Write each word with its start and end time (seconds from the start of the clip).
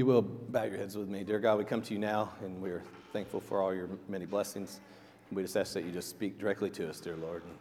you 0.00 0.06
will 0.06 0.22
bow 0.22 0.62
your 0.62 0.78
heads 0.78 0.96
with 0.96 1.10
me. 1.10 1.22
Dear 1.22 1.38
God, 1.38 1.58
we 1.58 1.64
come 1.64 1.82
to 1.82 1.92
you 1.92 2.00
now, 2.00 2.32
and 2.42 2.62
we're 2.62 2.82
thankful 3.12 3.38
for 3.38 3.60
all 3.60 3.74
your 3.74 3.86
many 4.08 4.24
blessings. 4.24 4.80
We 5.30 5.42
just 5.42 5.54
ask 5.58 5.74
that 5.74 5.84
you 5.84 5.92
just 5.92 6.08
speak 6.08 6.38
directly 6.38 6.70
to 6.70 6.88
us, 6.88 7.00
dear 7.00 7.16
Lord, 7.16 7.42
and 7.44 7.54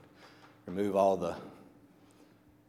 remove 0.66 0.96
all 0.96 1.18
the 1.18 1.36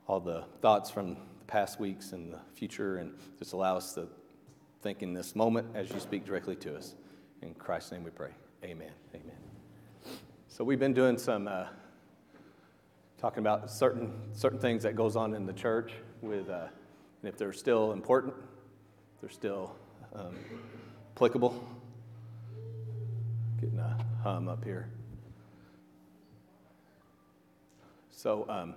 all 0.08 0.18
the 0.18 0.42
thoughts 0.60 0.90
from 0.90 1.10
the 1.10 1.44
past 1.46 1.78
weeks 1.78 2.10
and 2.10 2.32
the 2.32 2.40
future, 2.52 2.96
and 2.96 3.12
just 3.38 3.52
allow 3.52 3.76
us 3.76 3.94
to 3.94 4.08
think 4.82 5.04
in 5.04 5.14
this 5.14 5.36
moment 5.36 5.68
as 5.76 5.88
you 5.92 6.00
speak 6.00 6.24
directly 6.26 6.56
to 6.56 6.76
us. 6.76 6.96
In 7.40 7.54
Christ's 7.54 7.92
name 7.92 8.02
we 8.02 8.10
pray. 8.10 8.30
Amen. 8.64 8.90
Amen. 9.14 9.36
So 10.48 10.64
we've 10.64 10.80
been 10.80 10.94
doing 10.94 11.16
some 11.16 11.46
uh, 11.46 11.66
talking 13.18 13.38
about 13.38 13.70
certain 13.70 14.14
certain 14.32 14.58
things 14.58 14.82
that 14.82 14.96
goes 14.96 15.14
on 15.14 15.32
in 15.32 15.46
the 15.46 15.52
church 15.52 15.92
with, 16.22 16.50
uh, 16.50 16.66
and 17.22 17.32
if 17.32 17.38
they're 17.38 17.52
still 17.52 17.92
important, 17.92 18.34
they're 19.20 19.30
still 19.30 19.74
um, 20.14 20.36
applicable. 21.14 21.62
Getting 23.60 23.78
a 23.78 23.96
hum 24.22 24.48
up 24.48 24.64
here. 24.64 24.88
So. 28.10 28.46
Um, 28.48 28.74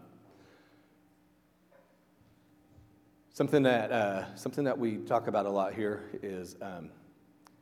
Something 3.35 3.63
that, 3.63 3.91
uh, 3.91 4.35
something 4.35 4.63
that 4.65 4.77
we 4.77 4.97
talk 4.97 5.25
about 5.25 5.47
a 5.47 5.49
lot 5.49 5.73
here 5.73 6.03
is 6.21 6.55
um, 6.61 6.91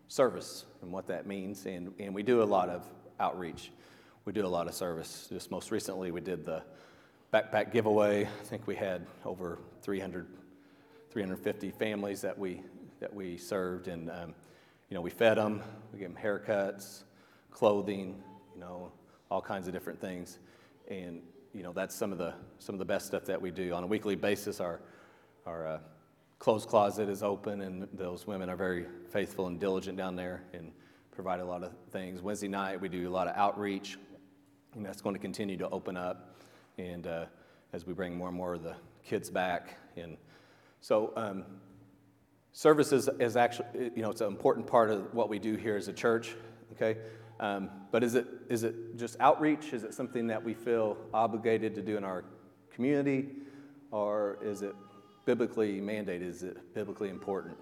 service 0.10 0.66
and 0.82 0.92
what 0.92 1.08
that 1.08 1.26
means. 1.26 1.66
And, 1.66 1.94
and 1.98 2.14
we 2.14 2.24
do 2.24 2.44
a 2.44 2.44
lot 2.44 2.68
of 2.68 2.86
outreach. 3.22 3.72
We 4.26 4.34
do 4.34 4.46
a 4.46 4.50
lot 4.50 4.68
of 4.68 4.74
service. 4.74 5.28
Just 5.32 5.50
most 5.50 5.72
recently, 5.72 6.12
we 6.12 6.20
did 6.20 6.44
the 6.44 6.62
backpack 7.34 7.72
giveaway. 7.72 8.26
I 8.26 8.44
think 8.44 8.68
we 8.68 8.76
had 8.76 9.08
over 9.24 9.60
300, 9.82 10.28
350 11.10 11.72
families 11.72 12.20
that 12.20 12.38
we, 12.38 12.64
that 13.02 13.14
we 13.14 13.36
served. 13.36 13.90
And, 13.90 14.10
um, 14.10 14.34
you 14.90 14.96
know, 14.96 15.02
we 15.02 15.10
fed 15.10 15.38
them, 15.38 15.62
we 15.92 16.00
gave 16.00 16.14
them 16.14 16.24
haircuts, 16.24 17.04
clothing, 17.52 18.24
you 18.56 18.62
know, 18.62 18.94
all 19.30 19.42
kinds 19.42 19.68
of 19.68 19.74
different 19.74 20.00
things. 20.00 20.40
And, 20.88 21.22
you 21.54 21.64
know, 21.64 21.74
that's 21.74 21.94
some 21.94 22.14
of 22.14 22.18
the, 22.18 22.34
some 22.60 22.74
of 22.74 22.80
the 22.80 22.86
best 22.86 23.08
stuff 23.08 23.26
that 23.26 23.42
we 23.42 23.52
do. 23.52 23.74
On 23.74 23.84
a 23.84 23.88
weekly 23.88 24.16
basis, 24.16 24.62
our 24.62 24.80
our 25.46 25.68
uh, 25.68 25.80
clothes 26.40 26.66
closet 26.66 27.10
is 27.10 27.24
open, 27.24 27.62
and 27.62 27.88
those 27.94 28.28
women 28.28 28.50
are 28.50 28.56
very 28.56 28.86
faithful 29.10 29.48
and 29.48 29.60
diligent 29.60 29.98
down 29.98 30.16
there 30.16 30.44
and 30.54 30.72
provide 31.12 31.40
a 31.40 31.46
lot 31.46 31.64
of 31.64 31.72
things. 31.92 32.22
Wednesday 32.22 32.48
night, 32.48 32.80
we 32.80 32.90
do 32.90 33.08
a 33.08 33.12
lot 33.12 33.28
of 33.28 33.36
outreach, 33.36 33.98
and 34.76 34.86
that's 34.86 35.02
going 35.02 35.16
to 35.16 35.20
continue 35.20 35.58
to 35.58 35.70
open 35.70 35.98
up. 35.98 36.36
And 36.78 37.08
uh, 37.08 37.26
as 37.74 37.86
we 37.86 37.94
bring 37.94 38.16
more 38.16 38.28
and 38.28 38.38
more 38.38 38.54
of 38.54 38.64
the 38.64 38.76
kids 39.04 39.30
back, 39.30 39.78
and 39.98 40.18
so 40.80 41.14
um, 41.16 41.44
service 42.54 42.92
is, 42.92 43.10
is, 43.20 43.36
actually, 43.36 43.92
you 43.96 44.02
know, 44.02 44.12
it's 44.12 44.22
an 44.22 44.28
important 44.28 44.68
part 44.68 44.90
of 44.90 45.14
what 45.14 45.30
we 45.30 45.40
do 45.40 45.56
here 45.56 45.76
as 45.76 45.88
a 45.88 45.94
church. 45.94 46.36
Okay, 46.74 47.00
um, 47.40 47.70
but 47.92 48.04
is 48.04 48.16
it 48.16 48.28
is 48.50 48.64
it 48.64 48.98
just 48.98 49.20
outreach? 49.20 49.74
Is 49.74 49.84
it 49.84 49.94
something 49.94 50.28
that 50.28 50.44
we 50.44 50.54
feel 50.54 50.98
obligated 51.14 51.76
to 51.76 51.82
do 51.82 51.98
in 51.98 52.04
our 52.04 52.24
community, 52.74 53.30
or 53.92 54.38
is 54.42 54.62
it 54.62 54.76
biblically 55.26 55.82
mandated? 55.82 56.24
Is 56.24 56.44
it 56.44 56.74
biblically 56.74 57.10
important? 57.10 57.58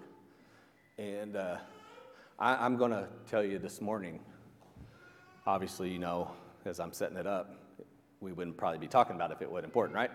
And 0.98 1.36
uh, 1.36 1.56
I, 2.38 2.66
am 2.66 2.76
going 2.76 2.90
to 2.90 3.08
tell 3.28 3.42
you 3.42 3.58
this 3.58 3.80
morning, 3.80 4.20
obviously, 5.46 5.90
you 5.90 5.98
know, 5.98 6.30
as 6.64 6.78
I'm 6.78 6.92
setting 6.92 7.16
it 7.16 7.26
up, 7.26 7.54
we 8.20 8.32
wouldn't 8.32 8.56
probably 8.56 8.78
be 8.78 8.86
talking 8.86 9.16
about 9.16 9.30
it 9.30 9.34
if 9.34 9.42
it 9.42 9.50
wasn't 9.50 9.66
important, 9.66 9.96
right? 9.96 10.10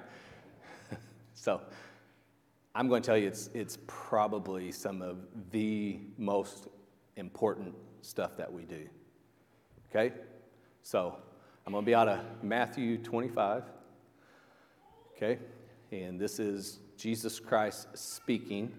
so 1.34 1.62
I'm 2.78 2.90
going 2.90 3.02
to 3.02 3.06
tell 3.06 3.18
you 3.18 3.28
it's, 3.30 3.50
it's 3.54 3.78
probably 3.88 4.70
some 4.70 5.02
of 5.02 5.20
the 5.52 5.98
most 6.18 6.68
important 7.16 7.74
stuff 8.02 8.36
that 8.36 8.52
we 8.52 8.66
do. 8.66 8.90
Okay? 9.90 10.14
So 10.84 11.16
I'm 11.66 11.72
going 11.72 11.86
to 11.86 11.86
be 11.86 11.96
out 11.96 12.10
of 12.10 12.20
Matthew 12.44 12.98
25. 12.98 13.64
Okay? 15.16 15.40
And 15.94 16.20
this 16.20 16.38
is 16.38 16.80
Jesus 16.98 17.40
Christ 17.40 17.88
speaking, 17.94 18.74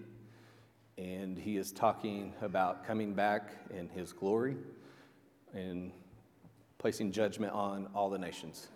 and 0.99 1.35
he 1.35 1.57
is 1.57 1.71
talking 1.71 2.33
about 2.43 2.85
coming 2.85 3.15
back 3.15 3.49
in 3.75 3.89
his 3.89 4.13
glory 4.13 4.57
and 5.55 5.91
placing 6.77 7.11
judgment 7.11 7.51
on 7.51 7.87
all 7.95 8.11
the 8.11 8.19
nations. 8.19 8.67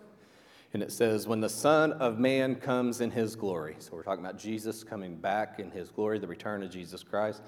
And 0.72 0.82
it 0.82 0.90
says, 0.90 1.26
When 1.26 1.40
the 1.40 1.48
Son 1.48 1.92
of 1.92 2.18
Man 2.18 2.54
comes 2.54 3.00
in 3.00 3.10
his 3.10 3.36
glory. 3.36 3.76
So 3.78 3.92
we're 3.92 4.02
talking 4.02 4.24
about 4.24 4.38
Jesus 4.38 4.82
coming 4.82 5.16
back 5.16 5.58
in 5.58 5.70
his 5.70 5.90
glory, 5.90 6.18
the 6.18 6.26
return 6.26 6.62
of 6.62 6.70
Jesus 6.70 7.02
Christ, 7.02 7.42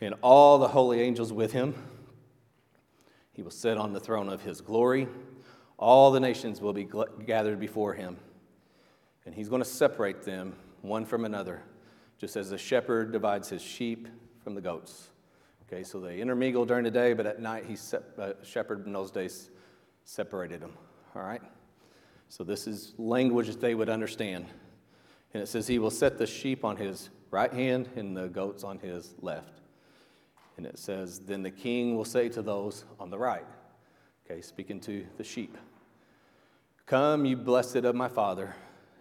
and 0.00 0.14
all 0.22 0.58
the 0.58 0.68
holy 0.68 1.00
angels 1.00 1.32
with 1.32 1.52
him. 1.52 1.74
He 3.32 3.42
will 3.42 3.50
sit 3.50 3.78
on 3.78 3.92
the 3.92 4.00
throne 4.00 4.28
of 4.28 4.42
his 4.42 4.60
glory. 4.60 5.08
All 5.78 6.10
the 6.10 6.20
nations 6.20 6.60
will 6.60 6.72
be 6.72 6.88
gathered 7.26 7.58
before 7.58 7.94
him, 7.94 8.16
and 9.24 9.34
he's 9.34 9.48
going 9.48 9.62
to 9.62 9.68
separate 9.68 10.22
them 10.22 10.54
one 10.82 11.04
from 11.04 11.24
another, 11.24 11.62
just 12.18 12.36
as 12.36 12.52
a 12.52 12.58
shepherd 12.58 13.12
divides 13.12 13.48
his 13.48 13.62
sheep 13.62 14.08
from 14.44 14.54
the 14.54 14.60
goats. 14.60 15.08
Okay, 15.66 15.82
so 15.82 16.00
they 16.00 16.20
intermingle 16.20 16.66
during 16.66 16.84
the 16.84 16.90
day, 16.90 17.14
but 17.14 17.24
at 17.24 17.40
night, 17.40 17.64
he 17.66 17.76
se- 17.76 17.98
uh, 18.18 18.32
shepherd 18.42 18.86
in 18.86 18.92
those 18.92 19.10
days 19.10 19.50
separated 20.04 20.60
them. 20.60 20.72
All 21.16 21.22
right? 21.22 21.40
So 22.32 22.44
this 22.44 22.66
is 22.66 22.94
language 22.96 23.48
that 23.48 23.60
they 23.60 23.74
would 23.74 23.90
understand. 23.90 24.46
And 25.34 25.42
it 25.42 25.48
says, 25.48 25.66
He 25.66 25.78
will 25.78 25.90
set 25.90 26.16
the 26.16 26.26
sheep 26.26 26.64
on 26.64 26.78
his 26.78 27.10
right 27.30 27.52
hand 27.52 27.90
and 27.94 28.16
the 28.16 28.28
goats 28.28 28.64
on 28.64 28.78
his 28.78 29.14
left. 29.20 29.60
And 30.56 30.64
it 30.64 30.78
says, 30.78 31.18
Then 31.18 31.42
the 31.42 31.50
king 31.50 31.94
will 31.94 32.06
say 32.06 32.30
to 32.30 32.40
those 32.40 32.86
on 32.98 33.10
the 33.10 33.18
right, 33.18 33.44
okay, 34.24 34.40
speaking 34.40 34.80
to 34.80 35.04
the 35.18 35.24
sheep, 35.24 35.58
Come, 36.86 37.26
you 37.26 37.36
blessed 37.36 37.76
of 37.76 37.94
my 37.94 38.08
father, 38.08 38.56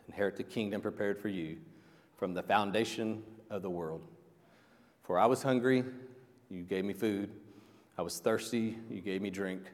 inherit 0.10 0.36
the 0.36 0.44
kingdom 0.44 0.82
prepared 0.82 1.18
for 1.18 1.30
you 1.30 1.56
from 2.18 2.34
the 2.34 2.44
foundation 2.44 3.24
of 3.50 3.62
the 3.62 3.70
world. 3.70 4.02
For 5.04 5.18
I 5.18 5.26
was 5.26 5.42
hungry, 5.42 5.86
you 6.50 6.64
gave 6.64 6.84
me 6.84 6.92
food. 6.92 7.30
I 7.98 8.02
was 8.02 8.20
thirsty, 8.20 8.78
you 8.90 9.00
gave 9.00 9.22
me 9.22 9.30
drink. 9.30 9.72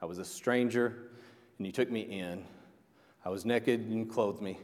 I 0.00 0.06
was 0.06 0.18
a 0.18 0.24
stranger, 0.24 1.10
and 1.58 1.66
you 1.66 1.72
took 1.72 1.90
me 1.90 2.02
in. 2.02 2.44
I 3.24 3.28
was 3.28 3.44
naked, 3.44 3.80
and 3.80 3.92
you 3.92 4.04
clothed 4.04 4.42
me. 4.42 4.58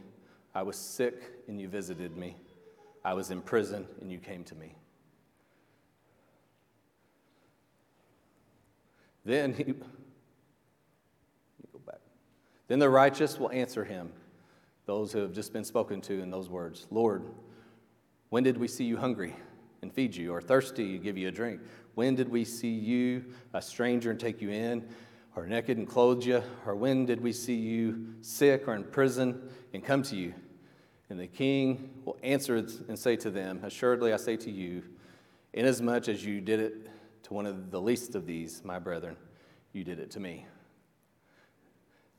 I 0.53 0.63
was 0.63 0.75
sick, 0.75 1.21
and 1.47 1.59
you 1.59 1.67
visited 1.67 2.17
me. 2.17 2.35
I 3.03 3.13
was 3.13 3.31
in 3.31 3.41
prison, 3.41 3.87
and 4.01 4.11
you 4.11 4.17
came 4.17 4.43
to 4.45 4.55
me. 4.55 4.75
Then 9.25 9.53
he, 9.53 9.63
go 9.63 9.83
back. 11.85 11.99
Then 12.67 12.79
the 12.79 12.89
righteous 12.89 13.37
will 13.37 13.51
answer 13.51 13.83
him 13.83 14.11
those 14.85 15.13
who 15.13 15.19
have 15.19 15.33
just 15.33 15.53
been 15.53 15.63
spoken 15.63 16.01
to 16.01 16.19
in 16.19 16.31
those 16.31 16.49
words 16.49 16.87
Lord, 16.89 17.23
when 18.29 18.43
did 18.43 18.57
we 18.57 18.67
see 18.67 18.85
you 18.85 18.97
hungry 18.97 19.35
and 19.81 19.93
feed 19.93 20.15
you, 20.15 20.33
or 20.33 20.41
thirsty 20.41 20.95
and 20.95 21.03
give 21.03 21.17
you 21.17 21.27
a 21.27 21.31
drink? 21.31 21.61
When 21.95 22.15
did 22.15 22.27
we 22.27 22.43
see 22.43 22.73
you 22.73 23.25
a 23.53 23.61
stranger 23.61 24.11
and 24.11 24.19
take 24.19 24.41
you 24.41 24.49
in, 24.49 24.87
or 25.39 25.47
naked 25.47 25.77
and 25.77 25.87
clothed 25.87 26.25
you? 26.25 26.43
Or 26.65 26.75
when 26.75 27.05
did 27.05 27.21
we 27.21 27.31
see 27.31 27.55
you 27.55 28.13
sick 28.21 28.67
or 28.67 28.75
in 28.75 28.83
prison 28.83 29.49
and 29.73 29.83
come 29.83 30.03
to 30.03 30.15
you? 30.15 30.33
And 31.09 31.17
the 31.17 31.27
king 31.27 31.91
will 32.03 32.17
answer 32.21 32.57
and 32.57 32.99
say 32.99 33.15
to 33.15 33.31
them, 33.31 33.61
Assuredly 33.63 34.11
I 34.11 34.17
say 34.17 34.35
to 34.37 34.51
you, 34.51 34.83
inasmuch 35.53 36.09
as 36.09 36.25
you 36.25 36.41
did 36.41 36.59
it 36.59 36.89
to 37.23 37.33
one 37.33 37.45
of 37.45 37.71
the 37.71 37.79
least 37.81 38.15
of 38.15 38.25
these, 38.25 38.63
my 38.65 38.79
brethren, 38.79 39.15
you 39.71 39.83
did 39.85 39.99
it 39.99 40.11
to 40.11 40.19
me. 40.19 40.45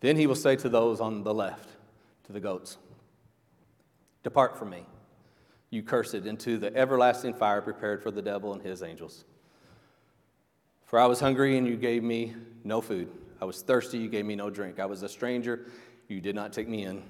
Then 0.01 0.17
he 0.17 0.27
will 0.27 0.35
say 0.35 0.57
to 0.57 0.71
those 0.71 0.99
on 0.99 1.23
the 1.23 1.35
left, 1.35 1.69
to 2.25 2.33
the 2.33 2.41
goats 2.41 2.79
Depart 4.23 4.59
from 4.59 4.71
me, 4.71 4.87
you 5.69 5.83
cursed, 5.83 6.15
into 6.15 6.59
the 6.59 6.75
everlasting 6.75 7.34
fire 7.34 7.61
prepared 7.61 8.03
for 8.03 8.11
the 8.11 8.23
devil 8.23 8.55
and 8.55 8.63
his 8.63 8.83
angels. 8.83 9.25
For 10.91 10.98
I 10.98 11.07
was 11.07 11.21
hungry, 11.21 11.57
and 11.57 11.69
you 11.69 11.77
gave 11.77 12.03
me 12.03 12.34
no 12.65 12.81
food. 12.81 13.13
I 13.41 13.45
was 13.45 13.63
thirsty, 13.63 13.97
you 13.97 14.09
gave 14.09 14.27
me 14.27 14.34
no 14.34 14.51
drink. 14.51 14.81
I 14.81 14.87
was 14.87 15.04
a 15.04 15.09
stranger, 15.09 15.66
you 16.09 16.21
did 16.21 16.34
not 16.34 16.53
take 16.53 16.66
me 16.66 16.84
in. 16.84 17.04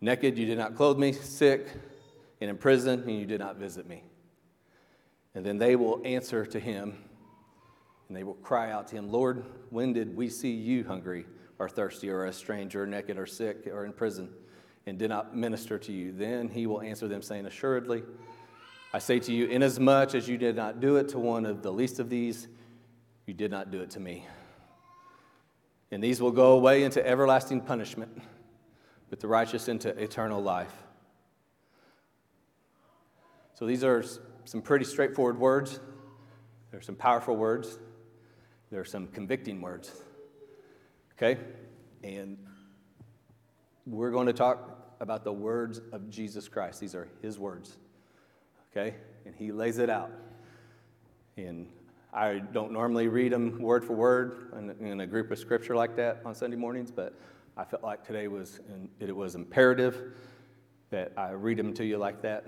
Naked, 0.00 0.38
you 0.38 0.46
did 0.46 0.56
not 0.56 0.76
clothe 0.76 0.96
me. 0.96 1.10
Sick, 1.10 1.66
and 2.40 2.48
in 2.48 2.56
prison, 2.56 3.00
and 3.00 3.18
you 3.18 3.26
did 3.26 3.40
not 3.40 3.56
visit 3.56 3.88
me. 3.88 4.04
And 5.34 5.44
then 5.44 5.58
they 5.58 5.74
will 5.74 6.00
answer 6.04 6.46
to 6.46 6.60
him, 6.60 6.96
and 8.06 8.16
they 8.16 8.22
will 8.22 8.34
cry 8.34 8.70
out 8.70 8.86
to 8.88 8.94
him, 8.94 9.10
Lord, 9.10 9.44
when 9.70 9.92
did 9.92 10.16
we 10.16 10.28
see 10.28 10.52
you 10.52 10.84
hungry 10.84 11.26
or 11.58 11.68
thirsty 11.68 12.10
or 12.10 12.26
a 12.26 12.32
stranger 12.32 12.84
or 12.84 12.86
naked 12.86 13.18
or 13.18 13.26
sick 13.26 13.66
or 13.66 13.84
in 13.84 13.92
prison 13.92 14.32
and 14.86 14.96
did 14.96 15.08
not 15.08 15.36
minister 15.36 15.80
to 15.80 15.92
you? 15.92 16.12
Then 16.12 16.48
he 16.48 16.68
will 16.68 16.80
answer 16.80 17.08
them, 17.08 17.22
saying, 17.22 17.46
Assuredly, 17.46 18.04
I 18.96 18.98
say 18.98 19.18
to 19.18 19.30
you, 19.30 19.44
inasmuch 19.44 20.14
as 20.14 20.26
you 20.26 20.38
did 20.38 20.56
not 20.56 20.80
do 20.80 20.96
it 20.96 21.10
to 21.10 21.18
one 21.18 21.44
of 21.44 21.60
the 21.60 21.70
least 21.70 22.00
of 22.00 22.08
these, 22.08 22.48
you 23.26 23.34
did 23.34 23.50
not 23.50 23.70
do 23.70 23.82
it 23.82 23.90
to 23.90 24.00
me. 24.00 24.24
And 25.90 26.02
these 26.02 26.22
will 26.22 26.30
go 26.30 26.52
away 26.52 26.82
into 26.82 27.06
everlasting 27.06 27.60
punishment, 27.60 28.22
but 29.10 29.20
the 29.20 29.28
righteous 29.28 29.68
into 29.68 29.90
eternal 30.02 30.42
life. 30.42 30.72
So 33.52 33.66
these 33.66 33.84
are 33.84 34.02
some 34.46 34.62
pretty 34.62 34.86
straightforward 34.86 35.38
words, 35.38 35.78
There 36.70 36.80
are 36.80 36.82
some 36.82 36.96
powerful 36.96 37.36
words, 37.36 37.78
there 38.70 38.80
are 38.80 38.86
some 38.86 39.08
convicting 39.08 39.60
words. 39.60 39.92
Okay? 41.18 41.38
And 42.02 42.38
we're 43.84 44.10
going 44.10 44.28
to 44.28 44.32
talk 44.32 44.96
about 45.00 45.22
the 45.22 45.34
words 45.34 45.82
of 45.92 46.08
Jesus 46.08 46.48
Christ. 46.48 46.80
These 46.80 46.94
are 46.94 47.08
his 47.20 47.38
words. 47.38 47.76
Okay? 48.76 48.94
And 49.24 49.34
he 49.34 49.52
lays 49.52 49.78
it 49.78 49.88
out. 49.88 50.10
And 51.36 51.68
I 52.12 52.38
don't 52.38 52.72
normally 52.72 53.08
read 53.08 53.32
them 53.32 53.60
word 53.60 53.84
for 53.84 53.94
word 53.94 54.52
in, 54.56 54.86
in 54.86 55.00
a 55.00 55.06
group 55.06 55.30
of 55.30 55.38
scripture 55.38 55.74
like 55.74 55.96
that 55.96 56.20
on 56.24 56.34
Sunday 56.34 56.56
mornings, 56.56 56.90
but 56.90 57.14
I 57.56 57.64
felt 57.64 57.82
like 57.82 58.04
today 58.04 58.28
was 58.28 58.60
it 59.00 59.14
was 59.14 59.34
imperative 59.34 60.12
that 60.90 61.12
I 61.16 61.30
read 61.30 61.58
them 61.58 61.72
to 61.74 61.84
you 61.84 61.96
like 61.98 62.20
that, 62.22 62.44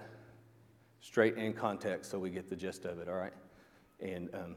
straight 1.00 1.36
in 1.36 1.54
context, 1.54 2.10
so 2.10 2.18
we 2.18 2.30
get 2.30 2.48
the 2.48 2.56
gist 2.56 2.84
of 2.84 2.98
it. 2.98 3.08
All 3.08 3.14
right, 3.14 3.32
and 4.00 4.28
um, 4.34 4.56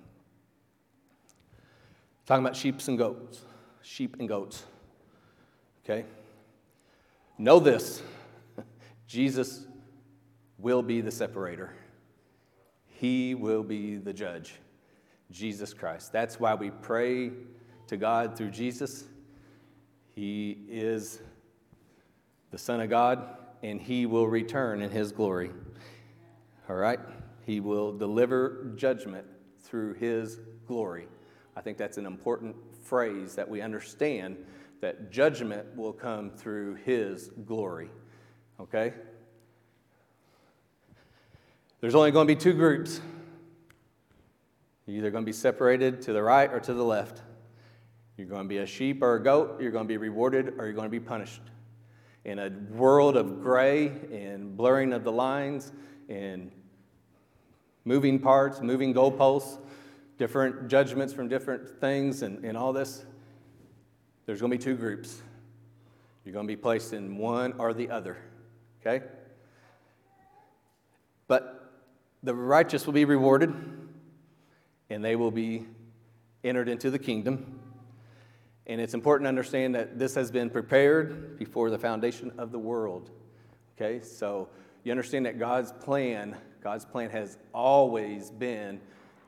talking 2.26 2.46
about 2.46 2.56
sheep 2.56 2.86
and 2.88 2.98
goats, 2.98 3.42
sheep 3.82 4.18
and 4.20 4.28
goats. 4.28 4.64
Okay, 5.84 6.06
know 7.38 7.60
this: 7.60 8.02
Jesus 9.08 9.66
will 10.62 10.82
be 10.82 11.02
the 11.02 11.12
separator. 11.12 11.74
He 12.86 13.36
will 13.36 13.64
be 13.64 13.98
the 13.98 14.14
judge. 14.14 14.54
Jesus 15.32 15.74
Christ. 15.74 16.12
That's 16.12 16.40
why 16.40 16.56
we 16.56 16.70
pray 16.70 17.32
to 17.88 17.98
God 17.98 18.38
through 18.38 18.52
Jesus. 18.52 19.06
He 20.14 20.58
is 20.70 21.22
the 22.52 22.58
Son 22.58 22.82
of 22.82 22.90
God, 22.90 23.38
and 23.64 23.82
He 23.82 24.06
will 24.06 24.28
return 24.28 24.82
in 24.82 24.92
His 24.92 25.12
glory. 25.12 25.52
All 26.70 26.76
right? 26.76 27.00
He 27.46 27.60
will 27.60 27.98
deliver 27.98 28.74
judgment 28.76 29.26
through 29.64 29.94
His 29.96 30.40
glory. 30.68 31.08
I 31.56 31.62
think 31.62 31.78
that's 31.78 31.98
an 31.98 32.06
important 32.06 32.56
phrase 32.84 33.36
that 33.36 33.50
we 33.50 33.62
understand 33.62 34.38
that 34.82 35.12
judgment 35.12 35.76
will 35.76 35.94
come 35.94 36.30
through 36.32 36.76
His 36.76 37.32
glory. 37.46 37.90
Okay? 38.60 38.94
There's 41.82 41.96
only 41.96 42.12
going 42.12 42.28
to 42.28 42.34
be 42.34 42.40
two 42.40 42.54
groups 42.54 43.02
you're 44.92 44.98
either 44.98 45.12
going 45.12 45.24
to 45.24 45.30
be 45.30 45.34
separated 45.34 46.02
to 46.04 46.14
the 46.14 46.22
right 46.22 46.52
or 46.52 46.60
to 46.60 46.74
the 46.74 46.84
left. 46.84 47.22
You're 48.18 48.28
going 48.28 48.44
to 48.44 48.48
be 48.48 48.58
a 48.58 48.66
sheep 48.66 49.02
or 49.02 49.16
a 49.16 49.24
goat, 49.24 49.62
you're 49.62 49.72
going 49.72 49.86
to 49.86 49.88
be 49.88 49.98
rewarded 49.98 50.56
or 50.58 50.66
you're 50.66 50.74
going 50.74 50.88
to 50.88 50.92
be 50.92 51.00
punished. 51.00 51.42
In 52.26 52.40
a 52.40 52.52
world 52.72 53.16
of 53.16 53.42
gray 53.42 53.88
and 54.12 54.58
blurring 54.58 54.92
of 54.94 55.04
the 55.04 55.12
lines 55.12 55.72
and 56.10 56.52
moving 57.86 58.20
parts, 58.20 58.60
moving 58.62 58.94
goalposts, 58.94 59.60
different 60.18 60.68
judgments 60.68 61.14
from 61.14 61.28
different 61.28 61.68
things, 61.80 62.22
and, 62.22 62.44
and 62.44 62.58
all 62.58 62.74
this, 62.74 63.06
there's 64.26 64.40
going 64.40 64.52
to 64.52 64.58
be 64.58 64.64
two 64.64 64.76
groups. 64.76 65.22
You're 66.26 66.34
going 66.34 66.48
to 66.48 66.52
be 66.52 66.62
placed 66.62 66.94
in 66.94 67.18
one 67.18 67.54
or 67.58 67.74
the 67.74 67.90
other, 67.90 68.18
okay? 68.82 69.06
But 71.28 71.61
the 72.24 72.36
righteous 72.36 72.86
will 72.86 72.94
be 72.94 73.06
rewarded 73.06 73.54
and 74.90 75.04
they 75.04 75.16
will 75.16 75.32
be 75.32 75.66
entered 76.44 76.70
into 76.70 76.92
the 76.92 77.00
kingdom. 77.00 77.60
And 78.68 78.80
it's 78.80 78.94
important 78.94 79.26
to 79.26 79.30
understand 79.30 79.76
that 79.76 79.98
this 79.98 80.16
has 80.16 80.32
been 80.32 80.50
prepared 80.50 81.38
before 81.38 81.70
the 81.70 81.80
foundation 81.80 82.32
of 82.38 82.52
the 82.52 82.60
world. 82.60 83.10
Okay, 83.76 84.04
so 84.04 84.50
you 84.84 84.92
understand 84.92 85.26
that 85.26 85.40
God's 85.40 85.72
plan, 85.72 86.36
God's 86.64 86.86
plan 86.86 87.10
has 87.10 87.38
always 87.54 88.30
been 88.30 88.80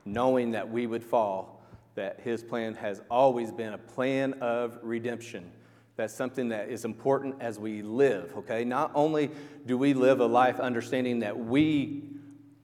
knowing 0.05 0.51
that 0.51 0.69
we 0.69 0.85
would 0.85 1.03
fall, 1.03 1.65
that 1.95 2.19
His 2.19 2.43
plan 2.43 2.75
has 2.75 3.01
always 3.09 3.51
been 3.51 3.73
a 3.73 3.77
plan 3.77 4.33
of 4.33 4.77
redemption. 4.83 5.51
That's 5.95 6.13
something 6.13 6.49
that 6.49 6.69
is 6.69 6.85
important 6.85 7.35
as 7.39 7.59
we 7.59 7.81
live, 7.81 8.33
okay? 8.37 8.63
Not 8.65 8.91
only 8.95 9.31
do 9.65 9.77
we 9.77 9.93
live 9.93 10.19
a 10.19 10.25
life 10.25 10.59
understanding 10.59 11.19
that 11.19 11.37
we 11.37 12.03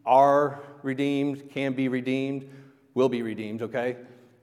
are 0.06 0.62
redeemed, 0.84 1.50
can 1.50 1.74
be 1.74 1.88
redeemed, 1.88 2.50
will 2.94 3.10
be 3.10 3.22
redeemed, 3.22 3.62
okay? 3.62 3.98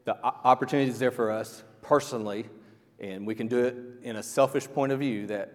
The 0.04 0.22
opportunity 0.22 0.90
is 0.90 0.98
there 0.98 1.10
for 1.10 1.30
us 1.30 1.64
personally, 1.82 2.46
and 3.00 3.26
we 3.26 3.34
can 3.34 3.48
do 3.48 3.64
it 3.64 3.76
in 4.02 4.16
a 4.16 4.22
selfish 4.22 4.66
point 4.68 4.92
of 4.92 5.00
view 5.00 5.26
that 5.26 5.52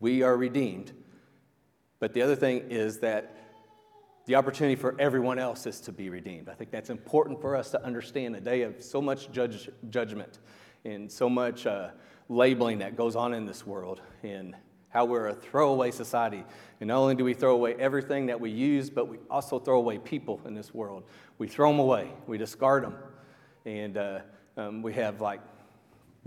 we 0.00 0.22
are 0.22 0.36
redeemed. 0.36 0.92
But 1.98 2.12
the 2.12 2.22
other 2.22 2.36
thing 2.36 2.70
is 2.70 3.00
that 3.00 3.34
the 4.26 4.34
opportunity 4.34 4.76
for 4.76 4.94
everyone 4.98 5.38
else 5.38 5.66
is 5.66 5.80
to 5.80 5.92
be 5.92 6.10
redeemed. 6.10 6.48
I 6.48 6.54
think 6.54 6.70
that's 6.70 6.90
important 6.90 7.40
for 7.40 7.56
us 7.56 7.70
to 7.70 7.82
understand 7.82 8.36
a 8.36 8.40
day 8.40 8.62
of 8.62 8.82
so 8.82 9.00
much 9.00 9.32
judge, 9.32 9.70
judgment 9.88 10.38
and 10.84 11.10
so 11.10 11.28
much 11.28 11.66
uh, 11.66 11.88
labeling 12.28 12.78
that 12.78 12.96
goes 12.96 13.16
on 13.16 13.34
in 13.34 13.46
this 13.46 13.66
world. 13.66 14.00
And 14.22 14.54
how 14.90 15.04
we're 15.04 15.28
a 15.28 15.34
throwaway 15.34 15.90
society. 15.90 16.44
And 16.80 16.88
not 16.88 16.98
only 16.98 17.14
do 17.14 17.24
we 17.24 17.34
throw 17.34 17.54
away 17.54 17.74
everything 17.74 18.26
that 18.26 18.40
we 18.40 18.50
use, 18.50 18.90
but 18.90 19.08
we 19.08 19.18
also 19.30 19.58
throw 19.58 19.78
away 19.78 19.98
people 19.98 20.40
in 20.46 20.54
this 20.54 20.72
world. 20.72 21.04
We 21.38 21.48
throw 21.48 21.70
them 21.70 21.78
away, 21.78 22.10
we 22.26 22.38
discard 22.38 22.84
them. 22.84 22.96
And 23.64 23.96
uh, 23.96 24.20
um, 24.56 24.82
we 24.82 24.94
have 24.94 25.20
like 25.20 25.40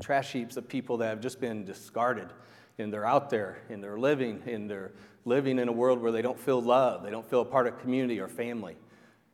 trash 0.02 0.32
heaps 0.32 0.58
of 0.58 0.68
people 0.68 0.98
that 0.98 1.08
have 1.08 1.22
just 1.22 1.40
been 1.40 1.66
discarded. 1.66 2.30
And 2.78 2.92
they're 2.92 3.06
out 3.06 3.30
there 3.30 3.58
and 3.70 3.84
they're 3.84 4.00
living 4.00 4.42
and 4.46 4.70
they're 4.70 4.92
living 5.26 5.60
in 5.60 5.68
a 5.68 5.72
world 5.72 6.02
where 6.02 6.12
they 6.12 6.22
don't 6.22 6.40
feel 6.40 6.62
love, 6.62 7.04
they 7.04 7.12
don't 7.12 7.28
feel 7.30 7.42
a 7.42 7.46
part 7.46 7.68
of 7.68 7.80
community 7.80 8.20
or 8.20 8.28
family. 8.28 8.76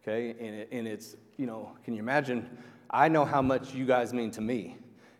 Okay? 0.01 0.31
And, 0.31 0.55
it, 0.55 0.69
and 0.71 0.87
it's, 0.87 1.15
you 1.37 1.45
know, 1.45 1.71
can 1.83 1.93
you 1.93 1.99
imagine? 1.99 2.49
I 2.89 3.09
know 3.09 3.25
how 3.25 3.41
much 3.41 3.73
you 3.73 3.85
guys 3.85 4.13
mean 4.13 4.31
to 4.31 4.41
me. 4.41 4.77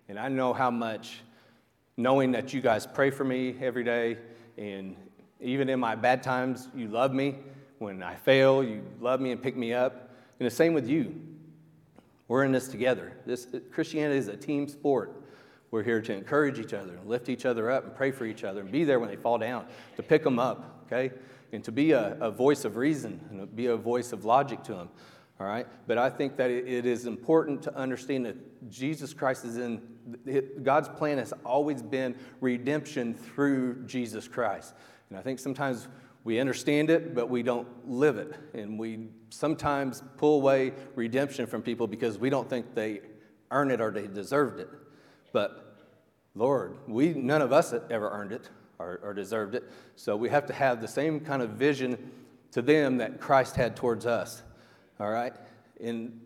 And 0.10 0.18
I 0.18 0.30
know 0.30 0.54
how 0.54 0.72
much 0.72 1.22
knowing 1.98 2.32
that 2.32 2.54
you 2.54 2.62
guys 2.62 2.86
pray 2.88 3.10
for 3.10 3.24
me 3.24 3.56
every 3.60 3.84
day, 3.84 4.18
and 4.58 4.96
even 5.42 5.68
in 5.68 5.80
my 5.80 5.96
bad 5.96 6.22
times, 6.24 6.70
you 6.76 6.88
love 6.88 7.14
me. 7.14 7.36
When 7.80 8.02
I 8.02 8.16
fail, 8.16 8.64
you 8.64 8.84
love 9.02 9.20
me 9.20 9.32
and 9.32 9.42
pick 9.42 9.58
me 9.58 9.74
up. 9.74 10.12
And 10.40 10.46
the 10.46 10.52
same 10.52 10.74
with 10.74 10.88
you. 10.88 11.20
We're 12.28 12.44
in 12.44 12.52
this 12.52 12.68
together. 12.68 13.18
This 13.26 13.48
Christianity 13.72 14.20
is 14.20 14.28
a 14.28 14.36
team 14.36 14.68
sport. 14.68 15.24
We're 15.72 15.84
here 15.84 16.02
to 16.02 16.14
encourage 16.14 16.60
each 16.60 16.74
other, 16.74 17.00
lift 17.06 17.30
each 17.30 17.46
other 17.46 17.70
up, 17.70 17.84
and 17.84 17.96
pray 17.96 18.12
for 18.12 18.26
each 18.26 18.44
other, 18.44 18.62
and 18.62 18.72
be 18.72 18.84
there 18.84 19.00
when 19.00 19.10
they 19.10 19.16
fall 19.16 19.38
down, 19.38 19.66
to 19.96 20.04
pick 20.04 20.24
them 20.24 20.40
up, 20.40 20.84
okay? 20.86 21.14
And 21.52 21.64
to 21.64 21.72
be 21.72 21.92
a, 21.92 22.18
a 22.20 22.32
voice 22.32 22.64
of 22.64 22.78
reason 22.78 23.20
and 23.30 23.56
be 23.56 23.68
a 23.68 23.76
voice 23.76 24.14
of 24.14 24.24
logic 24.24 24.64
to 24.64 24.74
them, 24.74 24.90
all 25.40 25.48
right? 25.48 25.68
But 25.86 25.98
I 25.98 26.10
think 26.10 26.38
that 26.38 26.50
it, 26.50 26.68
it 26.68 26.86
is 26.86 27.06
important 27.06 27.62
to 27.64 27.76
understand 27.76 28.26
that 28.26 28.70
Jesus 28.70 29.14
Christ 29.14 29.44
is 29.44 29.58
in 29.58 29.82
God's 30.64 30.90
plan 30.90 31.18
has 31.18 31.34
always 31.46 31.82
been 31.82 32.16
redemption 32.42 33.14
through 33.14 33.86
Jesus 33.86 34.28
Christ. 34.28 34.74
And 35.10 35.18
I 35.18 35.22
think 35.22 35.40
sometimes 35.40 35.88
we 36.24 36.40
understand 36.40 36.90
it, 36.90 37.16
but 37.16 37.30
we 37.30 37.44
don't 37.44 37.68
live 37.90 38.18
it. 38.18 38.34
And 38.54 38.78
we 38.78 39.08
sometimes 39.30 40.04
pull 40.18 40.40
away 40.40 40.74
redemption 40.96 41.46
from 41.46 41.62
people 41.62 41.88
because 41.88 42.18
we 42.18 42.30
don't 42.30 42.50
think 42.50 42.76
they 42.76 43.02
earn 43.52 43.72
it 43.72 43.80
or 43.80 43.92
they 43.92 44.08
deserved 44.08 44.60
it. 44.60 44.70
But 45.32 45.78
Lord, 46.36 46.78
we 46.88 47.14
none 47.14 47.42
of 47.42 47.54
us 47.54 47.74
ever 47.90 48.10
earned 48.10 48.32
it 48.32 48.50
or, 48.80 49.00
or 49.04 49.14
deserved 49.14 49.56
it. 49.56 49.72
So 49.96 50.16
we 50.16 50.30
have 50.30 50.46
to 50.48 50.54
have 50.54 50.82
the 50.82 50.88
same 50.88 51.20
kind 51.20 51.42
of 51.42 51.52
vision 51.52 52.12
to 52.52 52.62
them 52.62 52.98
that 52.98 53.20
Christ 53.20 53.56
had 53.56 53.76
towards 53.76 54.06
us. 54.06 54.44
All 55.00 55.10
right? 55.10 55.34
And 55.82 56.22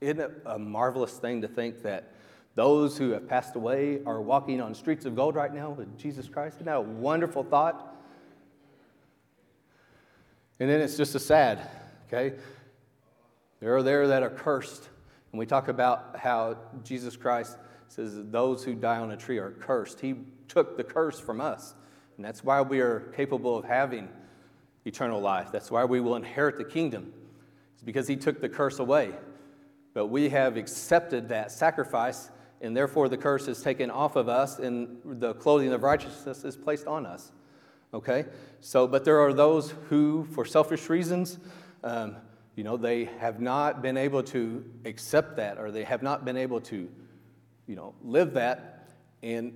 isn't 0.00 0.20
it 0.20 0.42
a 0.46 0.58
marvelous 0.58 1.14
thing 1.14 1.42
to 1.42 1.48
think 1.48 1.82
that 1.82 2.14
those 2.58 2.98
who 2.98 3.10
have 3.10 3.28
passed 3.28 3.54
away 3.54 4.00
are 4.04 4.20
walking 4.20 4.60
on 4.60 4.74
streets 4.74 5.04
of 5.04 5.14
gold 5.14 5.36
right 5.36 5.54
now 5.54 5.70
with 5.70 5.96
Jesus 5.96 6.28
Christ. 6.28 6.56
Isn't 6.56 6.66
that 6.66 6.74
a 6.74 6.80
wonderful 6.80 7.44
thought? 7.44 7.96
And 10.58 10.68
then 10.68 10.80
it's 10.80 10.96
just 10.96 11.14
a 11.14 11.20
sad, 11.20 11.60
okay? 12.08 12.36
There 13.60 13.76
are 13.76 13.82
there 13.84 14.08
that 14.08 14.24
are 14.24 14.30
cursed. 14.30 14.88
And 15.30 15.38
we 15.38 15.46
talk 15.46 15.68
about 15.68 16.16
how 16.18 16.56
Jesus 16.82 17.16
Christ 17.16 17.58
says 17.86 18.18
those 18.24 18.64
who 18.64 18.74
die 18.74 18.98
on 18.98 19.12
a 19.12 19.16
tree 19.16 19.38
are 19.38 19.52
cursed. 19.52 20.00
He 20.00 20.16
took 20.48 20.76
the 20.76 20.82
curse 20.82 21.20
from 21.20 21.40
us. 21.40 21.76
And 22.16 22.24
that's 22.24 22.42
why 22.42 22.60
we 22.60 22.80
are 22.80 23.12
capable 23.14 23.56
of 23.56 23.66
having 23.66 24.08
eternal 24.84 25.20
life. 25.20 25.52
That's 25.52 25.70
why 25.70 25.84
we 25.84 26.00
will 26.00 26.16
inherit 26.16 26.58
the 26.58 26.64
kingdom. 26.64 27.12
It's 27.74 27.84
because 27.84 28.08
he 28.08 28.16
took 28.16 28.40
the 28.40 28.48
curse 28.48 28.80
away. 28.80 29.12
But 29.94 30.06
we 30.06 30.28
have 30.30 30.56
accepted 30.56 31.28
that 31.28 31.52
sacrifice 31.52 32.32
and 32.60 32.76
therefore 32.76 33.08
the 33.08 33.16
curse 33.16 33.48
is 33.48 33.60
taken 33.62 33.90
off 33.90 34.16
of 34.16 34.28
us, 34.28 34.58
and 34.58 34.98
the 35.04 35.34
clothing 35.34 35.72
of 35.72 35.82
righteousness 35.82 36.44
is 36.44 36.56
placed 36.56 36.86
on 36.86 37.06
us. 37.06 37.32
Okay? 37.94 38.24
So, 38.60 38.86
but 38.86 39.04
there 39.04 39.20
are 39.20 39.32
those 39.32 39.74
who, 39.88 40.26
for 40.32 40.44
selfish 40.44 40.88
reasons, 40.88 41.38
um, 41.84 42.16
you 42.56 42.64
know, 42.64 42.76
they 42.76 43.04
have 43.04 43.40
not 43.40 43.82
been 43.82 43.96
able 43.96 44.22
to 44.24 44.64
accept 44.84 45.36
that, 45.36 45.58
or 45.58 45.70
they 45.70 45.84
have 45.84 46.02
not 46.02 46.24
been 46.24 46.36
able 46.36 46.60
to, 46.62 46.90
you 47.66 47.76
know, 47.76 47.94
live 48.02 48.34
that. 48.34 48.88
And 49.22 49.52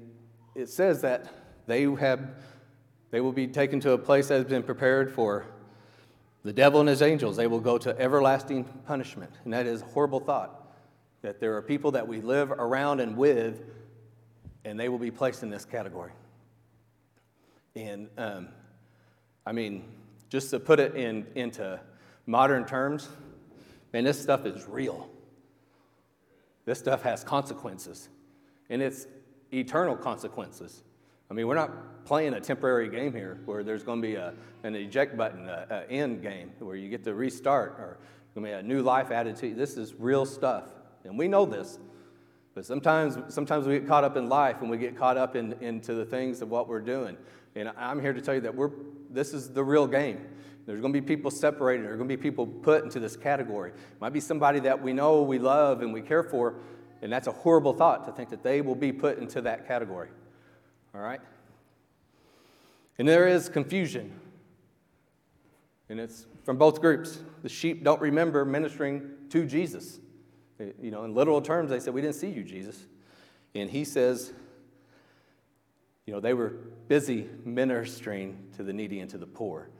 it 0.55 0.69
says 0.69 1.03
that 1.03 1.27
they 1.67 1.83
have, 1.83 2.31
they 3.11 3.21
will 3.21 3.33
be 3.33 3.49
taken 3.49 3.81
to 3.81 3.93
a 3.93 3.99
place 3.99 4.29
that 4.29 4.35
has 4.35 4.45
been 4.45 4.63
prepared 4.63 5.13
for 5.13 5.47
The 6.45 6.53
devil 6.53 6.81
and 6.81 6.89
his 6.89 7.03
angels, 7.03 7.37
they 7.37 7.47
will 7.47 7.61
go 7.61 7.79
to 7.79 7.99
everlasting 8.01 8.65
punishment. 8.87 9.31
And 9.45 9.53
that 9.53 9.67
is 9.67 9.83
a 9.83 9.85
horrible 9.85 10.21
thought 10.21 10.62
that 11.23 11.41
there 11.41 11.57
are 11.57 11.62
people 11.62 11.93
that 11.93 12.07
we 12.07 12.21
live 12.21 12.50
around 12.50 13.00
and 13.00 13.17
with, 13.17 13.62
and 14.64 14.79
they 14.79 14.88
will 14.88 14.99
be 14.99 15.11
placed 15.11 15.43
in 15.43 15.50
this 15.50 15.64
category. 15.64 16.12
And 17.75 18.09
um, 18.19 18.49
I 19.47 19.52
mean, 19.52 19.85
just 20.29 20.50
to 20.50 20.61
put 20.61 20.79
it 20.79 20.95
in, 20.95 21.26
into 21.35 21.81
modern 22.26 22.64
terms, 22.64 23.09
man, 23.93 24.05
this 24.05 24.21
stuff 24.21 24.47
is 24.47 24.67
real. 24.69 25.09
This 26.64 26.79
stuff 26.79 27.02
has 27.02 27.25
consequences, 27.25 28.09
and 28.71 28.81
it's 28.81 29.07
eternal 29.52 29.97
consequences. 29.97 30.85
I 31.31 31.35
mean, 31.35 31.47
we're 31.47 31.55
not 31.55 32.05
playing 32.05 32.35
a 32.35 32.41
temporary 32.41 32.88
game 32.88 33.12
here 33.12 33.41
where 33.47 33.64
there's 33.64 33.83
going 33.83 34.02
to 34.02 34.07
be 34.07 34.14
a, 34.17 34.35
an 34.64 34.75
eject 34.75 35.17
button, 35.17 35.49
an 35.49 35.85
end 35.88 36.23
game 36.23 36.52
where 36.59 36.76
you 36.76 36.88
get 36.88 37.05
to 37.05 37.14
restart 37.14 37.73
or 37.79 37.99
a 38.37 38.62
new 38.62 38.83
life 38.83 39.11
added 39.11 39.37
to 39.37 39.49
you. 39.49 39.55
This 39.55 39.76
is 39.76 39.95
real 39.95 40.25
stuff, 40.25 40.64
and 41.05 41.19
we 41.19 41.29
know 41.29 41.45
this. 41.45 41.79
But 42.55 42.67
sometimes, 42.67 43.17
sometimes 43.35 43.67
we 43.67 43.79
get 43.79 43.89
caught 43.89 44.05
up 44.05 44.17
in 44.17 44.29
life 44.29 44.61
and 44.61 44.71
we 44.71 44.77
get 44.77 44.97
caught 44.97 45.17
up 45.17 45.37
in, 45.37 45.55
into 45.61 45.95
the 45.95 46.05
things 46.05 46.43
of 46.43 46.51
what 46.51 46.69
we're 46.69 46.81
doing. 46.81 47.17
And 47.55 47.71
I'm 47.77 48.01
here 48.01 48.13
to 48.13 48.21
tell 48.21 48.35
you 48.35 48.43
that 48.43 48.55
we're, 48.55 48.71
this 49.11 49.33
is 49.33 49.51
the 49.51 49.65
real 49.65 49.87
game. 49.87 50.21
There's 50.67 50.81
going 50.81 50.93
to 50.93 51.01
be 51.01 51.05
people 51.05 51.31
separated. 51.31 51.87
There's 51.87 51.97
going 51.97 52.09
to 52.09 52.17
be 52.17 52.23
people 52.23 52.47
put 52.47 52.85
into 52.85 53.01
this 53.01 53.17
category. 53.17 53.71
It 53.71 54.01
might 54.01 54.13
be 54.13 54.21
somebody 54.21 54.61
that 54.61 54.81
we 54.81 54.93
know, 54.93 55.23
we 55.23 55.39
love, 55.39 55.83
and 55.83 55.93
we 55.93 56.03
care 56.03 56.23
for, 56.23 56.55
and 57.01 57.13
that's 57.13 57.27
a 57.27 57.33
horrible 57.33 57.73
thought 57.73 58.05
to 58.07 58.13
think 58.13 58.31
that 58.31 58.43
they 58.43 58.61
will 58.61 58.77
be 58.77 58.93
put 58.93 59.19
into 59.19 59.41
that 59.43 59.67
category. 59.67 60.09
All 60.95 61.01
right? 61.01 61.21
And 62.99 63.09
there 63.09 63.27
is 63.27 63.49
confusion. 63.49 64.13
And 65.89 65.99
it's 65.99 66.27
from 66.45 66.59
both 66.59 66.81
groups. 66.81 67.19
The 67.43 67.49
sheep 67.49 67.83
don't 67.83 68.01
remember 68.01 68.45
ministering 68.45 69.11
to 69.31 69.45
Jesus. 69.45 69.99
You 70.81 70.90
know, 70.90 71.04
in 71.04 71.14
literal 71.14 71.40
terms, 71.40 71.71
they 71.71 71.81
said, 71.81 71.95
We 71.95 72.00
didn't 72.00 72.16
see 72.16 72.31
you, 72.31 72.42
Jesus. 72.42 72.87
And 73.54 73.71
he 73.71 73.85
says, 73.85 74.33
You 76.07 76.14
know, 76.14 76.21
they 76.21 76.35
were 76.35 76.50
busy 76.88 77.28
ministering 77.45 78.49
to 78.57 78.62
the 78.62 78.73
needy 78.73 79.00
and 79.00 79.11
to 79.11 79.19
the 79.19 79.26
poor. 79.26 79.71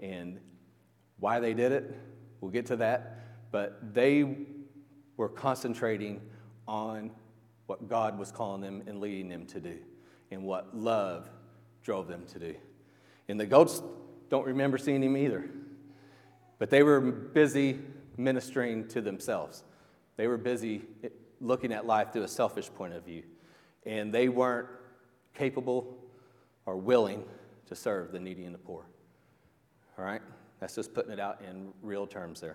And 0.00 0.40
why 1.18 1.40
they 1.40 1.54
did 1.54 1.72
it, 1.72 1.94
we'll 2.40 2.50
get 2.50 2.66
to 2.66 2.76
that. 2.76 3.20
But 3.50 3.94
they 3.94 4.36
were 5.16 5.28
concentrating 5.28 6.20
on 6.66 7.10
what 7.66 7.88
God 7.88 8.18
was 8.18 8.32
calling 8.32 8.60
them 8.60 8.82
and 8.86 9.00
leading 9.00 9.28
them 9.28 9.46
to 9.46 9.60
do, 9.60 9.78
and 10.30 10.42
what 10.42 10.76
love 10.76 11.28
drove 11.82 12.08
them 12.08 12.24
to 12.32 12.38
do. 12.38 12.54
And 13.28 13.38
the 13.38 13.46
goats 13.46 13.82
don't 14.28 14.46
remember 14.46 14.78
seeing 14.78 15.02
him 15.02 15.16
either. 15.16 15.48
But 16.58 16.70
they 16.70 16.82
were 16.82 17.00
busy 17.00 17.78
ministering 18.16 18.88
to 18.88 19.00
themselves. 19.00 19.64
They 20.22 20.28
were 20.28 20.38
busy 20.38 20.82
looking 21.40 21.72
at 21.72 21.84
life 21.84 22.12
through 22.12 22.22
a 22.22 22.28
selfish 22.28 22.72
point 22.72 22.94
of 22.94 23.04
view. 23.04 23.24
And 23.84 24.14
they 24.14 24.28
weren't 24.28 24.68
capable 25.34 25.98
or 26.64 26.76
willing 26.76 27.24
to 27.66 27.74
serve 27.74 28.12
the 28.12 28.20
needy 28.20 28.44
and 28.44 28.54
the 28.54 28.58
poor. 28.60 28.84
All 29.98 30.04
right? 30.04 30.22
That's 30.60 30.76
just 30.76 30.94
putting 30.94 31.10
it 31.10 31.18
out 31.18 31.40
in 31.42 31.72
real 31.82 32.06
terms 32.06 32.40
there. 32.40 32.54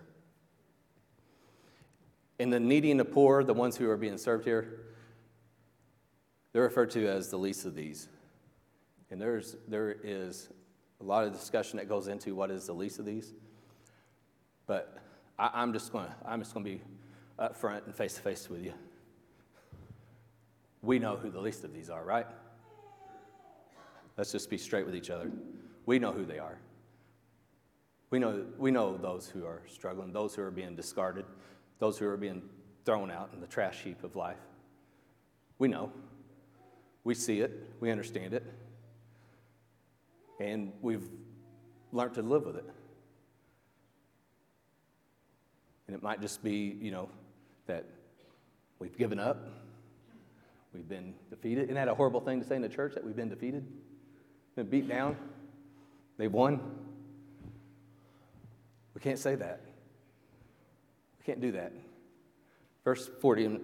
And 2.39 2.53
the 2.53 2.59
needy 2.61 2.89
and 2.89 3.01
the 3.01 3.03
poor, 3.03 3.43
the 3.43 3.53
ones 3.53 3.75
who 3.75 3.89
are 3.89 3.97
being 3.97 4.17
served 4.17 4.45
here, 4.45 4.85
they're 6.53 6.63
referred 6.63 6.91
to 6.91 7.05
as 7.05 7.29
the 7.29 7.37
least 7.37 7.65
of 7.65 7.75
these. 7.75 8.07
And 9.11 9.19
there's, 9.19 9.57
there 9.67 9.97
is 10.05 10.47
a 11.01 11.03
lot 11.03 11.25
of 11.25 11.33
discussion 11.33 11.79
that 11.79 11.89
goes 11.89 12.07
into 12.07 12.33
what 12.33 12.49
is 12.49 12.67
the 12.67 12.73
least 12.73 12.97
of 12.97 13.03
these. 13.03 13.33
But 14.67 14.99
I, 15.37 15.61
am 15.61 15.73
just 15.73 15.91
going 15.91 16.07
to 16.07 16.15
I'm 16.25 16.39
just 16.39 16.53
going 16.53 16.65
to 16.65 16.71
be 16.71 16.81
upfront 17.39 17.85
and 17.85 17.95
face 17.95 18.13
to 18.15 18.21
face 18.21 18.49
with 18.49 18.63
you. 18.63 18.73
We 20.81 20.99
know 20.99 21.17
who 21.17 21.29
the 21.29 21.39
least 21.39 21.63
of 21.63 21.73
these 21.73 21.89
are, 21.89 22.03
right? 22.03 22.27
Let's 24.17 24.31
just 24.31 24.49
be 24.49 24.57
straight 24.57 24.85
with 24.85 24.95
each 24.95 25.09
other. 25.09 25.31
We 25.85 25.99
know 25.99 26.11
who 26.11 26.25
they 26.25 26.39
are. 26.39 26.57
We 28.09 28.19
know, 28.19 28.45
we 28.57 28.71
know 28.71 28.97
those 28.97 29.27
who 29.27 29.45
are 29.45 29.61
struggling, 29.67 30.13
those 30.13 30.33
who 30.33 30.41
are 30.41 30.51
being 30.51 30.75
discarded, 30.75 31.25
those 31.79 31.97
who 31.97 32.07
are 32.07 32.17
being 32.17 32.41
thrown 32.85 33.11
out 33.11 33.31
in 33.33 33.41
the 33.41 33.47
trash 33.47 33.81
heap 33.83 34.03
of 34.03 34.15
life. 34.15 34.39
We 35.59 35.67
know. 35.67 35.91
We 37.03 37.15
see 37.15 37.41
it. 37.41 37.51
We 37.79 37.91
understand 37.91 38.33
it. 38.33 38.45
And 40.39 40.71
we've 40.81 41.07
learned 41.91 42.13
to 42.15 42.21
live 42.21 42.45
with 42.45 42.55
it. 42.55 42.65
And 45.87 45.95
it 45.95 46.01
might 46.01 46.21
just 46.21 46.43
be, 46.43 46.77
you 46.81 46.91
know, 46.91 47.09
that 47.67 47.85
we've 48.79 48.97
given 48.97 49.19
up, 49.19 49.37
we've 50.73 50.87
been 50.87 51.13
defeated. 51.29 51.65
Isn't 51.65 51.75
that 51.75 51.87
a 51.87 51.95
horrible 51.95 52.21
thing 52.21 52.41
to 52.41 52.47
say 52.47 52.55
in 52.55 52.61
the 52.61 52.69
church 52.69 52.93
that 52.95 53.03
we've 53.03 53.15
been 53.15 53.29
defeated? 53.29 53.65
Been 54.55 54.67
beat 54.67 54.87
down? 54.87 55.15
They've 56.17 56.31
won? 56.31 56.59
We 58.93 59.01
can't 59.01 59.19
say 59.19 59.35
that. 59.35 59.61
We 61.19 61.25
can't 61.25 61.39
do 61.39 61.51
that. 61.51 61.71
Verse 62.83 63.09
40, 63.21 63.59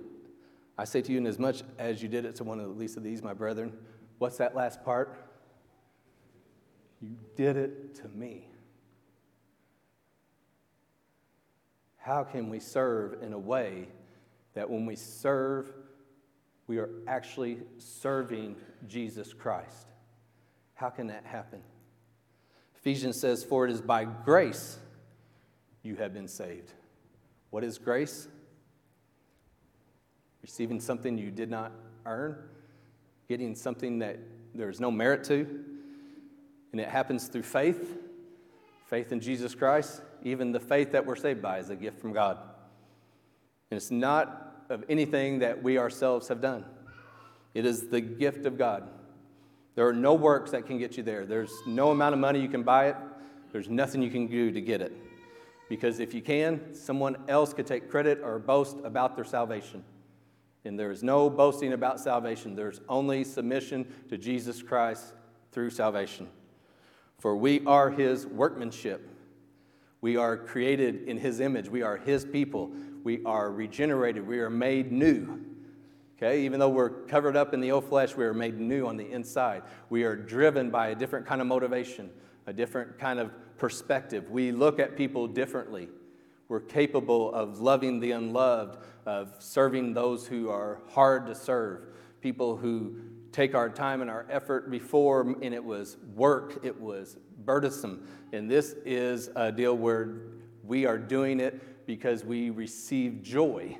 I 0.77 0.83
say 0.83 1.01
to 1.01 1.11
you, 1.11 1.17
inasmuch 1.17 1.55
as 1.55 1.61
much 1.61 1.71
as 1.79 2.03
you 2.03 2.09
did 2.09 2.25
it 2.25 2.35
to 2.35 2.43
one 2.43 2.59
of 2.59 2.67
the 2.67 2.73
least 2.73 2.97
of 2.97 3.03
these, 3.03 3.23
my 3.23 3.33
brethren, 3.33 3.73
what's 4.19 4.37
that 4.37 4.55
last 4.55 4.83
part? 4.83 5.17
You 7.01 7.15
did 7.35 7.57
it 7.57 7.95
to 7.95 8.07
me. 8.09 8.47
How 12.03 12.25
can 12.25 12.49
we 12.49 12.59
serve 12.59 13.23
in 13.23 13.31
a 13.31 13.39
way 13.39 13.87
that 14.55 14.69
when 14.69 14.85
we 14.85 14.97
serve, 14.97 15.71
we 16.67 16.77
are 16.77 16.89
actually 17.07 17.59
serving 17.77 18.57
Jesus 18.89 19.31
Christ? 19.31 19.87
How 20.73 20.89
can 20.89 21.07
that 21.07 21.23
happen? 21.23 21.61
Ephesians 22.75 23.17
says, 23.17 23.45
For 23.45 23.63
it 23.63 23.71
is 23.71 23.79
by 23.79 24.03
grace 24.03 24.77
you 25.81 25.95
have 25.95 26.13
been 26.13 26.27
saved. 26.27 26.73
What 27.51 27.63
is 27.63 27.77
grace? 27.77 28.27
Receiving 30.41 30.81
something 30.81 31.17
you 31.17 31.31
did 31.31 31.49
not 31.49 31.71
earn, 32.05 32.35
getting 33.29 33.55
something 33.55 33.99
that 33.99 34.19
there's 34.53 34.81
no 34.81 34.91
merit 34.91 35.23
to, 35.25 35.47
and 36.73 36.81
it 36.81 36.89
happens 36.89 37.29
through 37.29 37.43
faith 37.43 37.97
faith 38.87 39.11
in 39.11 39.21
Jesus 39.21 39.55
Christ. 39.55 40.01
Even 40.23 40.51
the 40.51 40.59
faith 40.59 40.91
that 40.93 41.05
we're 41.05 41.15
saved 41.15 41.41
by 41.41 41.59
is 41.59 41.69
a 41.69 41.75
gift 41.75 41.99
from 41.99 42.13
God. 42.13 42.37
And 43.69 43.77
it's 43.77 43.91
not 43.91 44.65
of 44.69 44.83
anything 44.89 45.39
that 45.39 45.61
we 45.61 45.77
ourselves 45.77 46.27
have 46.29 46.41
done, 46.41 46.65
it 47.53 47.65
is 47.65 47.89
the 47.89 48.01
gift 48.01 48.45
of 48.45 48.57
God. 48.57 48.89
There 49.75 49.87
are 49.87 49.93
no 49.93 50.13
works 50.13 50.51
that 50.51 50.67
can 50.67 50.77
get 50.77 50.97
you 50.97 51.03
there. 51.03 51.25
There's 51.25 51.51
no 51.65 51.91
amount 51.91 52.13
of 52.13 52.19
money 52.19 52.39
you 52.39 52.47
can 52.47 52.61
buy 52.61 52.89
it. 52.89 52.95
There's 53.51 53.69
nothing 53.69 54.03
you 54.03 54.11
can 54.11 54.27
do 54.27 54.51
to 54.51 54.61
get 54.61 54.81
it. 54.81 54.93
Because 55.67 55.99
if 55.99 56.13
you 56.13 56.21
can, 56.21 56.75
someone 56.75 57.17
else 57.27 57.53
could 57.53 57.65
take 57.65 57.89
credit 57.89 58.19
or 58.23 58.37
boast 58.37 58.77
about 58.83 59.15
their 59.15 59.25
salvation. 59.25 59.83
And 60.65 60.79
there 60.79 60.91
is 60.91 61.01
no 61.01 61.29
boasting 61.29 61.73
about 61.73 61.99
salvation, 61.99 62.55
there's 62.55 62.81
only 62.87 63.23
submission 63.23 63.91
to 64.09 64.17
Jesus 64.17 64.61
Christ 64.61 65.13
through 65.51 65.71
salvation. 65.71 66.29
For 67.17 67.35
we 67.35 67.65
are 67.65 67.89
his 67.89 68.25
workmanship. 68.25 69.09
We 70.03 70.17
are 70.17 70.35
created 70.35 71.07
in 71.07 71.17
his 71.17 71.39
image. 71.39 71.69
We 71.69 71.81
are 71.81 71.95
his 71.95 72.25
people. 72.25 72.69
We 73.05 73.23
are 73.23 73.49
regenerated. 73.49 74.27
We 74.27 74.39
are 74.39 74.49
made 74.49 74.91
new. 74.91 75.39
Okay, 76.17 76.41
even 76.41 76.59
though 76.59 76.67
we're 76.67 76.89
covered 76.89 77.37
up 77.37 77.53
in 77.53 77.61
the 77.61 77.71
old 77.71 77.85
flesh, 77.85 78.13
we 78.13 78.25
are 78.25 78.33
made 78.33 78.59
new 78.59 78.85
on 78.85 78.97
the 78.97 79.09
inside. 79.09 79.63
We 79.89 80.03
are 80.03 80.17
driven 80.17 80.69
by 80.69 80.89
a 80.89 80.95
different 80.95 81.25
kind 81.25 81.39
of 81.39 81.47
motivation, 81.47 82.09
a 82.47 82.51
different 82.51 82.99
kind 82.99 83.17
of 83.17 83.31
perspective. 83.57 84.29
We 84.29 84.51
look 84.51 84.77
at 84.77 84.97
people 84.97 85.25
differently. 85.25 85.87
We're 86.49 86.59
capable 86.59 87.33
of 87.33 87.61
loving 87.61 88.01
the 88.01 88.11
unloved, 88.11 88.79
of 89.05 89.33
serving 89.39 89.93
those 89.93 90.27
who 90.27 90.49
are 90.49 90.81
hard 90.89 91.27
to 91.27 91.33
serve, 91.33 91.85
people 92.19 92.57
who 92.57 92.97
take 93.33 93.55
our 93.55 93.69
time 93.69 94.01
and 94.01 94.09
our 94.09 94.25
effort 94.29 94.69
before, 94.71 95.21
and 95.21 95.53
it 95.53 95.63
was 95.63 95.97
work, 96.15 96.63
it 96.63 96.79
was 96.79 97.17
burdensome. 97.43 98.07
And 98.31 98.49
this 98.49 98.75
is 98.85 99.29
a 99.35 99.51
deal 99.51 99.75
where 99.75 100.21
we 100.63 100.85
are 100.85 100.97
doing 100.97 101.39
it 101.39 101.85
because 101.85 102.23
we 102.23 102.51
receive 102.51 103.21
joy, 103.21 103.77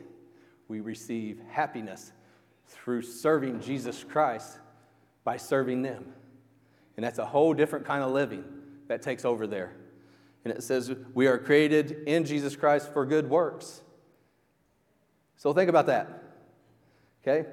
we 0.68 0.82
receive 0.82 1.40
happiness 1.50 2.12
through 2.68 3.04
serving 3.04 3.62
Jesus 3.62 4.04
Christ 4.04 4.60
by 5.24 5.38
serving 5.38 5.84
them. 5.84 6.06
And 6.98 7.06
that's 7.06 7.20
a 7.20 7.26
whole 7.26 7.54
different 7.54 7.86
kind 7.86 8.04
of 8.04 8.12
living 8.12 8.44
that 8.88 9.02
takes 9.02 9.24
over 9.24 9.48
there. 9.48 9.76
And 10.44 10.54
it 10.54 10.64
says, 10.64 10.94
We 11.14 11.28
are 11.28 11.38
created 11.38 12.04
in 12.06 12.26
Jesus 12.26 12.56
Christ 12.56 12.92
for 12.92 13.06
good 13.06 13.30
works. 13.30 13.82
So 15.38 15.54
think 15.54 15.70
about 15.70 15.86
that. 15.88 16.24
Okay? 17.22 17.48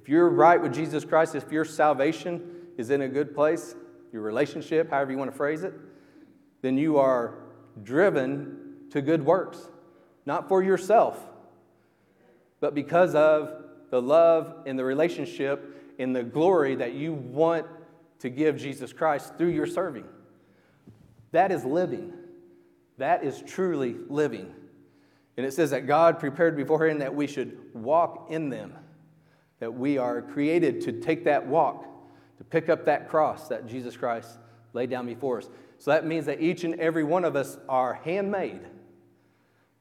If 0.00 0.08
you're 0.08 0.30
right 0.30 0.60
with 0.60 0.72
Jesus 0.72 1.04
Christ, 1.04 1.34
if 1.34 1.50
your 1.50 1.64
salvation 1.64 2.50
is 2.76 2.90
in 2.90 3.02
a 3.02 3.08
good 3.08 3.34
place, 3.34 3.74
your 4.12 4.22
relationship, 4.22 4.90
however 4.90 5.12
you 5.12 5.18
want 5.18 5.30
to 5.30 5.36
phrase 5.36 5.64
it, 5.64 5.74
then 6.62 6.78
you 6.78 6.98
are 6.98 7.34
driven 7.82 8.76
to 8.90 9.02
good 9.02 9.24
works, 9.24 9.68
not 10.24 10.48
for 10.48 10.62
yourself, 10.62 11.18
but 12.60 12.74
because 12.74 13.14
of 13.14 13.64
the 13.90 14.00
love 14.00 14.62
and 14.66 14.78
the 14.78 14.84
relationship 14.84 15.94
and 15.98 16.14
the 16.14 16.22
glory 16.22 16.74
that 16.76 16.94
you 16.94 17.12
want 17.12 17.66
to 18.20 18.30
give 18.30 18.56
Jesus 18.56 18.92
Christ 18.92 19.34
through 19.36 19.50
your 19.50 19.66
serving. 19.66 20.04
That 21.32 21.52
is 21.52 21.64
living. 21.64 22.12
That 22.98 23.24
is 23.24 23.42
truly 23.46 23.96
living. 24.08 24.54
And 25.36 25.46
it 25.46 25.52
says 25.52 25.70
that 25.70 25.86
God 25.86 26.18
prepared 26.18 26.56
beforehand 26.56 27.00
that 27.00 27.14
we 27.14 27.26
should 27.26 27.58
walk 27.72 28.26
in 28.30 28.48
them, 28.48 28.74
that 29.60 29.72
we 29.72 29.98
are 29.98 30.22
created 30.22 30.80
to 30.82 30.92
take 30.92 31.24
that 31.24 31.46
walk, 31.46 31.84
to 32.38 32.44
pick 32.44 32.68
up 32.68 32.84
that 32.84 33.08
cross 33.08 33.48
that 33.48 33.66
Jesus 33.66 33.96
Christ 33.96 34.38
laid 34.72 34.90
down 34.90 35.06
before 35.06 35.38
us. 35.38 35.48
So 35.78 35.90
that 35.90 36.06
means 36.06 36.26
that 36.26 36.40
each 36.40 36.64
and 36.64 36.74
every 36.80 37.04
one 37.04 37.24
of 37.24 37.36
us 37.36 37.58
are 37.68 37.94
handmade. 37.94 38.60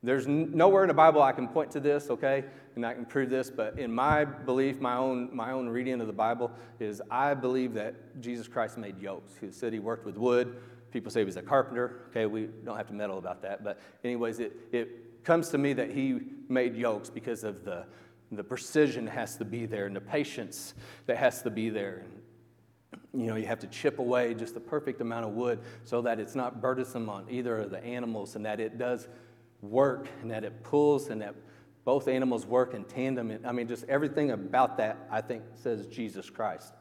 There's 0.04 0.28
nowhere 0.28 0.84
in 0.84 0.88
the 0.88 0.94
Bible 0.94 1.22
I 1.22 1.32
can 1.32 1.48
point 1.48 1.72
to 1.72 1.80
this, 1.80 2.10
okay, 2.10 2.46
and 2.76 2.86
I 2.86 2.94
can 2.94 3.06
prove 3.06 3.30
this, 3.30 3.50
but 3.50 3.80
in 3.80 3.92
my 3.92 4.26
belief, 4.26 4.80
my 4.80 4.96
own, 4.96 5.36
my 5.36 5.52
own 5.52 5.68
reading 5.68 6.00
of 6.00 6.08
the 6.08 6.14
Bible 6.14 6.52
is 6.80 7.02
I 7.10 7.34
believe 7.34 7.74
that 7.74 8.22
Jesus 8.22 8.48
Christ 8.48 8.78
made 8.78 9.00
yokes. 9.00 9.34
He 9.42 9.52
said 9.52 9.74
he 9.74 9.80
worked 9.80 10.06
with 10.06 10.16
wood. 10.16 10.56
People 10.92 11.12
say 11.12 11.22
he 11.22 11.26
was 11.26 11.36
a 11.36 11.42
carpenter. 11.42 12.02
Okay, 12.12 12.28
we 12.28 12.48
don't 12.64 12.78
have 12.78 12.88
to 12.88 12.94
meddle 12.94 13.18
about 13.18 13.42
that. 13.42 13.64
But, 13.64 13.80
anyways, 14.04 14.40
it, 14.40 14.54
it 14.72 15.24
comes 15.24 15.50
to 15.50 15.58
me 15.58 15.74
that 15.74 15.90
he 15.90 16.20
made 16.48 16.76
yokes 16.76 17.10
because 17.10 17.44
of 17.44 17.66
the, 17.66 17.86
the 18.32 18.44
precision 18.44 19.08
has 19.08 19.38
to 19.38 19.46
be 19.46 19.66
there 19.66 19.86
and 19.86 19.96
the 19.96 20.02
patience 20.02 20.74
that 21.06 21.18
has 21.18 21.42
to 21.44 21.50
be 21.50 21.70
there. 21.70 22.04
and 22.04 23.02
You 23.22 23.28
know, 23.28 23.36
you 23.36 23.46
have 23.48 23.60
to 23.60 23.68
chip 23.68 24.00
away 24.00 24.34
just 24.34 24.54
the 24.54 24.60
perfect 24.60 25.02
amount 25.02 25.26
of 25.26 25.32
wood 25.32 25.60
so 25.84 26.02
that 26.02 26.20
it's 26.20 26.36
not 26.36 26.62
burdensome 26.62 27.10
on 27.10 27.26
either 27.30 27.58
of 27.58 27.72
the 27.72 27.84
animals 27.84 28.36
and 28.36 28.46
that 28.46 28.60
it 28.60 28.78
does 28.78 29.08
work 29.62 30.08
and 30.22 30.30
that 30.32 30.44
it 30.44 30.64
pulls 30.64 31.08
and 31.10 31.22
that 31.22 31.36
both 31.86 32.10
animals 32.10 32.46
work 32.46 32.74
in 32.74 32.84
tandem. 32.84 33.40
I 33.46 33.54
mean, 33.54 33.68
just 33.68 33.86
everything 33.86 34.32
about 34.32 34.78
that, 34.78 34.98
I 35.10 35.22
think, 35.22 35.44
says 35.54 35.88
Jesus 35.88 36.30
Christ. 36.30 36.74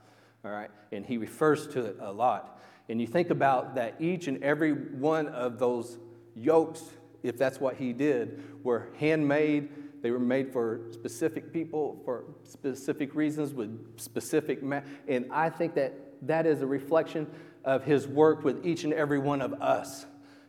All 0.44 0.50
right? 0.50 0.70
And 0.90 1.06
he 1.06 1.16
refers 1.16 1.68
to 1.68 1.84
it 1.84 1.96
a 2.00 2.12
lot. 2.12 2.60
And 2.88 3.00
you 3.00 3.06
think 3.06 3.30
about 3.30 3.76
that 3.76 3.94
each 4.00 4.26
and 4.26 4.42
every 4.42 4.72
one 4.72 5.28
of 5.28 5.58
those 5.58 5.98
yokes, 6.34 6.82
if 7.22 7.36
that's 7.38 7.60
what 7.60 7.76
he 7.76 7.92
did, 7.92 8.42
were 8.64 8.88
handmade. 8.98 9.68
They 10.02 10.10
were 10.10 10.18
made 10.18 10.52
for 10.52 10.80
specific 10.92 11.52
people, 11.52 12.00
for 12.04 12.24
specific 12.44 13.14
reasons, 13.14 13.52
with 13.54 13.98
specific. 13.98 14.62
Ma- 14.62 14.82
and 15.08 15.26
I 15.30 15.50
think 15.50 15.74
that 15.74 15.94
that 16.22 16.46
is 16.46 16.62
a 16.62 16.66
reflection 16.66 17.26
of 17.64 17.84
his 17.84 18.06
work 18.06 18.44
with 18.44 18.64
each 18.64 18.84
and 18.84 18.92
every 18.92 19.18
one 19.18 19.40
of 19.42 19.54
us 19.54 20.06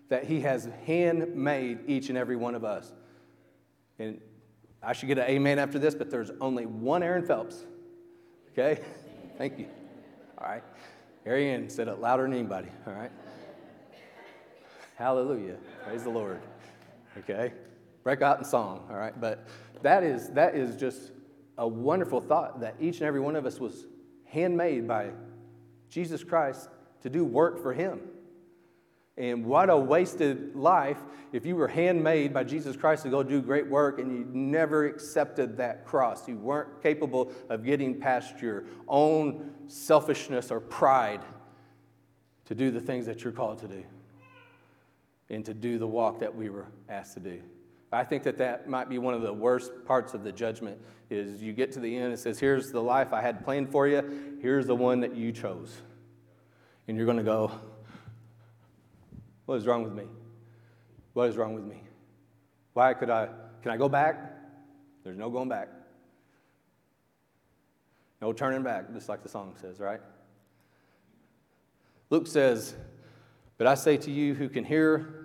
that 0.09 0.25
He 0.25 0.41
has 0.41 0.69
handmade 0.85 1.79
each 1.87 2.09
and 2.09 2.17
every 2.17 2.35
one 2.35 2.55
of 2.55 2.63
us. 2.63 2.93
And 3.99 4.21
I 4.81 4.93
should 4.93 5.07
get 5.07 5.17
an 5.17 5.25
amen 5.25 5.59
after 5.59 5.79
this, 5.79 5.95
but 5.95 6.09
there's 6.09 6.31
only 6.39 6.65
one 6.65 7.03
Aaron 7.03 7.25
Phelps. 7.25 7.65
Okay? 8.51 8.81
Thank 9.37 9.59
you. 9.59 9.67
All 10.37 10.47
right. 10.47 10.63
Aaron 11.25 11.69
said 11.69 11.87
it 11.87 11.99
louder 11.99 12.23
than 12.23 12.33
anybody. 12.33 12.69
All 12.85 12.93
right. 12.93 13.11
Hallelujah. 14.95 15.57
Praise 15.83 16.03
the 16.03 16.09
Lord. 16.09 16.39
Okay? 17.17 17.51
Break 18.07 18.21
out 18.21 18.39
in 18.39 18.45
song. 18.45 18.87
All 18.89 18.95
right. 18.95 19.19
But 19.19 19.45
that 19.81 20.01
is 20.01 20.29
that 20.29 20.55
is 20.55 20.77
just 20.77 21.11
a 21.57 21.67
wonderful 21.67 22.21
thought 22.21 22.61
that 22.61 22.75
each 22.79 22.99
and 22.99 23.05
every 23.05 23.19
one 23.19 23.35
of 23.35 23.45
us 23.45 23.59
was 23.59 23.85
handmade 24.23 24.87
by 24.87 25.09
Jesus 25.89 26.23
Christ 26.23 26.69
to 27.01 27.09
do 27.09 27.25
work 27.25 27.61
for 27.61 27.73
him. 27.73 27.99
And 29.17 29.45
what 29.45 29.69
a 29.69 29.75
wasted 29.75 30.55
life 30.55 30.99
if 31.33 31.45
you 31.45 31.57
were 31.57 31.67
handmade 31.67 32.33
by 32.33 32.45
Jesus 32.45 32.77
Christ 32.77 33.03
to 33.03 33.09
go 33.09 33.23
do 33.23 33.41
great 33.41 33.67
work 33.67 33.99
and 33.99 34.09
you 34.09 34.25
never 34.31 34.85
accepted 34.85 35.57
that 35.57 35.83
cross. 35.83 36.29
You 36.29 36.37
weren't 36.37 36.81
capable 36.81 37.33
of 37.49 37.65
getting 37.65 37.99
past 37.99 38.41
your 38.41 38.63
own 38.87 39.51
selfishness 39.67 40.49
or 40.49 40.61
pride 40.61 41.25
to 42.45 42.55
do 42.55 42.71
the 42.71 42.79
things 42.79 43.05
that 43.07 43.25
you're 43.25 43.33
called 43.33 43.59
to 43.59 43.67
do 43.67 43.83
and 45.29 45.43
to 45.43 45.53
do 45.53 45.77
the 45.77 45.87
walk 45.87 46.19
that 46.19 46.33
we 46.33 46.49
were 46.49 46.67
asked 46.87 47.15
to 47.15 47.19
do. 47.19 47.41
I 47.91 48.03
think 48.03 48.23
that 48.23 48.37
that 48.39 48.67
might 48.69 48.89
be 48.89 48.97
one 48.97 49.13
of 49.13 49.21
the 49.21 49.33
worst 49.33 49.71
parts 49.85 50.13
of 50.13 50.23
the 50.23 50.31
judgment 50.31 50.79
is 51.09 51.41
you 51.41 51.53
get 51.53 51.71
to 51.71 51.79
the 51.79 51.95
end 51.95 52.11
it 52.13 52.19
says, 52.19 52.37
here's 52.37 52.71
the 52.71 52.81
life 52.81 53.13
I 53.13 53.21
had 53.21 53.43
planned 53.45 53.71
for 53.71 53.87
you. 53.87 54.37
Here's 54.41 54.67
the 54.67 54.75
one 54.75 54.99
that 55.01 55.15
you 55.15 55.31
chose. 55.31 55.81
And 56.87 56.97
you're 56.97 57.05
going 57.05 57.17
to 57.17 57.23
go, 57.23 57.51
what 59.45 59.55
is 59.55 59.65
wrong 59.65 59.83
with 59.83 59.93
me? 59.93 60.03
What 61.13 61.29
is 61.29 61.37
wrong 61.37 61.53
with 61.53 61.63
me? 61.63 61.81
Why 62.73 62.93
could 62.93 63.09
I? 63.09 63.29
Can 63.63 63.71
I 63.71 63.77
go 63.77 63.89
back? 63.89 64.33
There's 65.03 65.17
no 65.17 65.29
going 65.29 65.49
back. 65.49 65.69
No 68.21 68.33
turning 68.33 68.63
back, 68.63 68.91
just 68.93 69.09
like 69.09 69.23
the 69.23 69.29
song 69.29 69.55
says, 69.61 69.79
right? 69.79 70.01
Luke 72.09 72.27
says, 72.27 72.75
But 73.57 73.67
I 73.67 73.75
say 73.75 73.97
to 73.97 74.11
you 74.11 74.33
who 74.33 74.49
can 74.49 74.63
hear, 74.63 75.16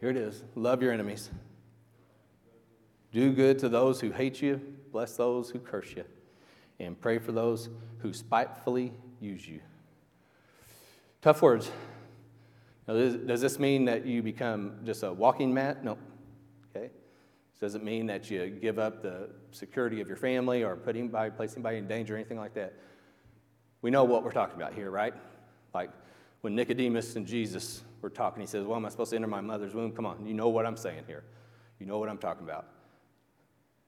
here 0.00 0.10
it 0.10 0.16
is 0.16 0.44
love 0.54 0.82
your 0.82 0.92
enemies. 0.92 1.30
Do 3.12 3.32
good 3.32 3.58
to 3.60 3.68
those 3.68 4.00
who 4.00 4.10
hate 4.10 4.42
you, 4.42 4.60
bless 4.92 5.16
those 5.16 5.50
who 5.50 5.58
curse 5.58 5.92
you, 5.96 6.04
and 6.80 7.00
pray 7.00 7.18
for 7.18 7.32
those 7.32 7.70
who 7.98 8.12
spitefully 8.12 8.92
use 9.20 9.48
you. 9.48 9.60
Tough 11.22 11.40
words. 11.42 11.70
Now, 12.86 12.94
does 12.94 13.40
this 13.40 13.58
mean 13.58 13.86
that 13.86 14.06
you 14.06 14.22
become 14.22 14.80
just 14.84 15.02
a 15.02 15.12
walking 15.12 15.52
mat? 15.52 15.82
No. 15.82 15.98
Okay. 16.74 16.90
Does 17.58 17.74
it 17.74 17.82
mean 17.82 18.06
that 18.06 18.30
you 18.30 18.48
give 18.48 18.78
up 18.78 19.02
the 19.02 19.30
security 19.50 20.00
of 20.00 20.08
your 20.08 20.16
family 20.16 20.62
or 20.62 20.76
putting 20.76 21.08
by, 21.08 21.30
placing 21.30 21.56
anybody 21.56 21.78
in 21.78 21.88
danger 21.88 22.14
or 22.14 22.18
anything 22.18 22.38
like 22.38 22.54
that? 22.54 22.74
We 23.82 23.90
know 23.90 24.04
what 24.04 24.22
we're 24.22 24.32
talking 24.32 24.56
about 24.56 24.74
here, 24.74 24.90
right? 24.90 25.14
Like 25.74 25.90
when 26.46 26.54
Nicodemus 26.54 27.16
and 27.16 27.26
Jesus 27.26 27.82
were 28.00 28.08
talking, 28.08 28.40
he 28.40 28.46
says, 28.46 28.64
Well, 28.64 28.76
am 28.76 28.86
I 28.86 28.88
supposed 28.88 29.10
to 29.10 29.16
enter 29.16 29.26
my 29.26 29.40
mother's 29.40 29.74
womb? 29.74 29.90
Come 29.90 30.06
on, 30.06 30.24
you 30.24 30.32
know 30.32 30.46
what 30.46 30.64
I'm 30.64 30.76
saying 30.76 31.02
here. 31.08 31.24
You 31.80 31.86
know 31.86 31.98
what 31.98 32.08
I'm 32.08 32.18
talking 32.18 32.44
about. 32.44 32.68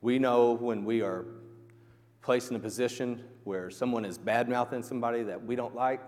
We 0.01 0.19
know 0.19 0.55
when 0.55 0.85
we 0.85 1.01
are 1.01 1.25
placed 2.21 2.51
in 2.51 2.57
a 2.57 2.59
position 2.59 3.23
where 3.45 3.71
someone 3.71 4.05
is 4.05 4.19
bad 4.19 4.49
mouthing 4.49 4.83
somebody 4.83 5.23
that 5.23 5.41
we 5.41 5.55
don't 5.55 5.77
like, 5.77 6.01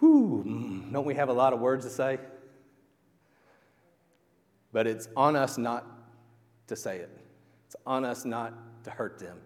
Whew, 0.00 0.44
mm, 0.46 0.92
don't 0.92 1.06
we 1.06 1.14
have 1.14 1.30
a 1.30 1.32
lot 1.32 1.54
of 1.54 1.60
words 1.60 1.86
to 1.86 1.90
say? 1.90 2.18
But 4.70 4.86
it's 4.86 5.08
on 5.16 5.34
us 5.34 5.56
not 5.56 5.86
to 6.66 6.76
say 6.76 6.98
it. 6.98 7.08
It's 7.64 7.76
on 7.86 8.04
us 8.04 8.26
not 8.26 8.52
to 8.84 8.90
hurt 8.90 9.18
them. 9.18 9.38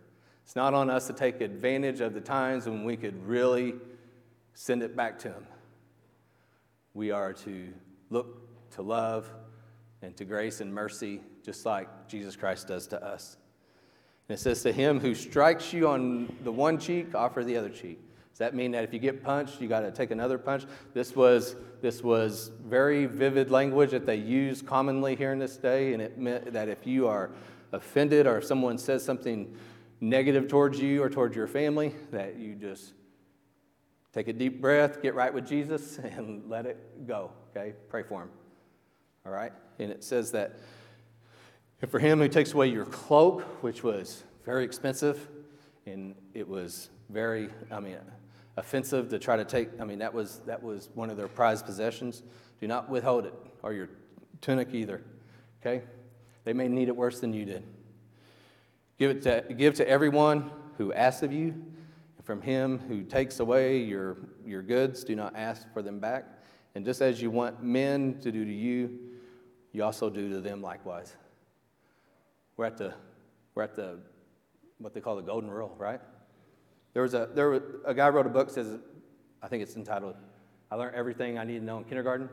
It's 0.45 0.57
not 0.57 0.75
on 0.75 0.91
us 0.91 1.07
to 1.07 1.13
take 1.13 1.41
advantage 1.41 2.01
of 2.01 2.13
the 2.13 2.21
times 2.21 2.67
when 2.67 2.83
we 2.83 2.97
could 2.97 3.25
really 3.25 3.75
send 4.55 4.83
it 4.83 4.97
back 4.97 5.17
to 5.21 5.29
them. 5.29 5.47
We 6.95 7.11
are 7.11 7.33
to 7.33 7.73
look 8.11 8.71
to 8.73 8.83
love 8.83 9.31
and 10.03 10.17
to 10.17 10.25
grace 10.25 10.61
and 10.61 10.73
mercy, 10.73 11.21
just 11.45 11.67
like 11.67 12.09
Jesus 12.09 12.37
Christ 12.37 12.69
does 12.69 12.87
to 12.89 13.05
us. 13.05 13.37
And 14.29 14.39
it 14.39 14.41
says, 14.41 14.63
To 14.63 14.73
him 14.73 15.01
who 15.01 15.15
strikes 15.15 15.73
you 15.73 15.89
on 15.89 16.35
the 16.45 16.53
one 16.53 16.79
cheek, 16.79 17.15
offer 17.15 17.45
the 17.45 17.57
other 17.57 17.69
cheek 17.69 18.01
Does 18.31 18.39
that 18.39 18.55
mean 18.55 18.71
that 18.73 18.85
if 18.85 18.93
you 18.93 18.99
get 18.99 19.23
punched, 19.23 19.61
you 19.61 19.69
got 19.69 19.81
to 19.81 19.91
take 19.91 20.11
another 20.11 20.39
punch? 20.39 20.65
This 20.95 21.15
was, 21.15 21.57
this 21.83 22.03
was 22.03 22.51
very 22.65 23.07
vivid 23.07 23.51
language 23.51 23.91
that 23.91 24.07
they 24.07 24.17
use 24.17 24.63
commonly 24.63 25.17
here 25.17 25.33
in 25.33 25.39
this 25.39 25.57
day, 25.57 25.93
and 25.93 26.03
it 26.03 26.19
meant 26.19 26.53
that 26.53 26.69
if 26.69 26.87
you 26.87 27.07
are 27.07 27.31
offended 27.73 28.27
or 28.27 28.39
if 28.39 28.45
someone 28.45 28.79
says 28.79 29.05
something 29.05 29.55
negative 30.01 30.49
towards 30.49 30.81
you 30.81 31.03
or 31.03 31.11
towards 31.11 31.37
your 31.37 31.47
family, 31.47 31.95
that 32.11 32.37
you 32.37 32.55
just 32.55 32.95
take 34.13 34.29
a 34.29 34.33
deep 34.33 34.61
breath, 34.61 35.03
get 35.03 35.15
right 35.15 35.33
with 35.33 35.47
Jesus, 35.47 35.99
and 36.03 36.49
let 36.49 36.67
it 36.67 37.07
go. 37.07 37.33
Okay? 37.51 37.75
Pray 37.89 38.03
for 38.03 38.23
him. 38.23 38.31
All 39.27 39.33
right? 39.33 39.53
And 39.79 39.91
it 39.91 40.05
says 40.05 40.33
that 40.33 40.59
for 41.89 41.99
him 41.99 42.19
who 42.19 42.29
takes 42.29 42.53
away 42.53 42.69
your 42.69 42.85
cloak, 42.85 43.43
which 43.63 43.83
was 43.83 44.23
very 44.45 44.65
expensive, 44.65 45.29
and 45.87 46.15
it 46.35 46.47
was 46.47 46.91
very, 47.09 47.49
I 47.71 47.81
mean, 47.81 47.97
offensive 48.57 49.09
to 49.09 49.19
try 49.19 49.37
to 49.37 49.45
take. 49.45 49.69
I 49.81 49.85
mean, 49.85 49.99
that 50.01 50.13
was, 50.13 50.41
that 50.47 50.63
was 50.63 50.91
one 50.95 51.11
of 51.11 51.17
their 51.17 51.29
prized 51.29 51.65
possessions. 51.65 52.23
Do 52.61 52.67
not 52.67 52.91
withhold 52.91 53.27
it, 53.27 53.35
or 53.63 53.73
your 53.73 53.89
tunic 54.41 54.69
either. 54.73 55.03
Okay? 55.61 55.85
They 56.45 56.53
may 56.53 56.69
need 56.69 56.89
it 56.89 56.97
worse 56.97 57.21
than 57.21 57.33
you 57.33 57.45
did. 57.45 57.65
Give, 58.99 59.11
it 59.11 59.23
to, 59.23 59.55
give 59.55 59.75
to 59.75 59.89
everyone 59.89 60.51
who 60.77 60.93
asks 60.93 61.23
of 61.23 61.33
you, 61.33 61.55
from 62.31 62.41
him 62.41 62.79
who 62.87 63.03
takes 63.03 63.41
away 63.41 63.79
your, 63.79 64.17
your 64.47 64.63
goods, 64.63 65.03
do 65.03 65.17
not 65.17 65.35
ask 65.35 65.67
for 65.73 65.83
them 65.83 65.99
back. 65.99 66.27
And 66.77 66.85
just 66.85 67.03
as 67.03 67.21
you 67.21 67.29
want 67.29 67.61
men 67.61 68.21
to 68.21 68.31
do 68.31 68.45
to 68.45 68.53
you, 68.53 69.01
you 69.73 69.83
also 69.83 70.09
do 70.09 70.29
to 70.31 70.41
them 70.41 70.63
likewise. 70.63 71.17
We're 72.57 72.67
at 72.67 72.77
the, 72.77 72.95
we're 73.57 73.65
at 73.65 73.75
the, 73.75 73.99
what 74.79 74.95
they 74.95 75.01
call 75.01 75.17
the 75.17 75.23
golden 75.23 75.51
rule, 75.51 75.75
right? 75.77 76.01
There 76.93 77.03
was 77.03 77.15
a, 77.15 77.29
there 77.35 77.51
was, 77.51 77.63
a 77.85 77.95
guy 77.95 78.09
wrote 78.11 78.27
a 78.27 78.31
book, 78.31 78.49
says, 78.49 78.79
I 79.43 79.49
think 79.49 79.65
it's 79.65 79.75
entitled 79.75 80.15
I 80.71 80.77
learned 80.77 80.95
everything 80.95 81.37
I 81.37 81.43
needed 81.43 81.61
to 81.61 81.67
know 81.67 81.79
in 81.79 81.85
kindergarten. 81.85 82.29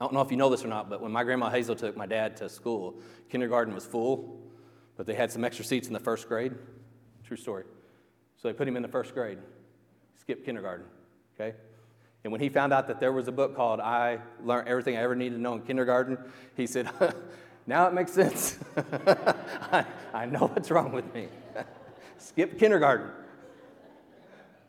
I 0.00 0.04
don't 0.04 0.14
know 0.14 0.20
if 0.20 0.32
you 0.32 0.36
know 0.36 0.50
this 0.50 0.64
or 0.64 0.68
not, 0.68 0.90
but 0.90 1.00
when 1.00 1.12
my 1.12 1.22
grandma 1.22 1.48
Hazel 1.48 1.76
took 1.76 1.96
my 1.96 2.06
dad 2.06 2.36
to 2.38 2.48
school, 2.48 2.96
kindergarten 3.30 3.72
was 3.72 3.86
full, 3.86 4.40
but 4.96 5.06
they 5.06 5.14
had 5.14 5.30
some 5.30 5.44
extra 5.44 5.64
seats 5.64 5.86
in 5.86 5.92
the 5.92 6.00
first 6.00 6.26
grade. 6.26 6.54
True 7.32 7.36
story. 7.38 7.64
So 8.36 8.48
they 8.48 8.52
put 8.52 8.68
him 8.68 8.76
in 8.76 8.82
the 8.82 8.88
first 8.88 9.14
grade, 9.14 9.38
skipped 10.20 10.44
kindergarten, 10.44 10.84
okay? 11.34 11.56
And 12.24 12.30
when 12.30 12.42
he 12.42 12.50
found 12.50 12.74
out 12.74 12.86
that 12.88 13.00
there 13.00 13.10
was 13.10 13.26
a 13.26 13.32
book 13.32 13.56
called 13.56 13.80
I 13.80 14.18
Learned 14.44 14.68
Everything 14.68 14.98
I 14.98 15.00
Ever 15.00 15.14
Needed 15.16 15.36
to 15.36 15.40
Know 15.40 15.54
in 15.54 15.62
Kindergarten, 15.62 16.18
he 16.58 16.66
said, 16.66 16.90
Now 17.66 17.86
it 17.86 17.94
makes 17.94 18.12
sense. 18.12 18.58
I, 18.76 19.86
I 20.12 20.26
know 20.26 20.48
what's 20.48 20.70
wrong 20.70 20.92
with 20.92 21.14
me. 21.14 21.28
Skip 22.18 22.58
kindergarten. 22.58 23.08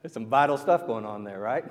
There's 0.01 0.13
some 0.13 0.27
vital 0.27 0.57
stuff 0.57 0.87
going 0.87 1.05
on 1.05 1.25
there, 1.25 1.41
right? 1.41 1.65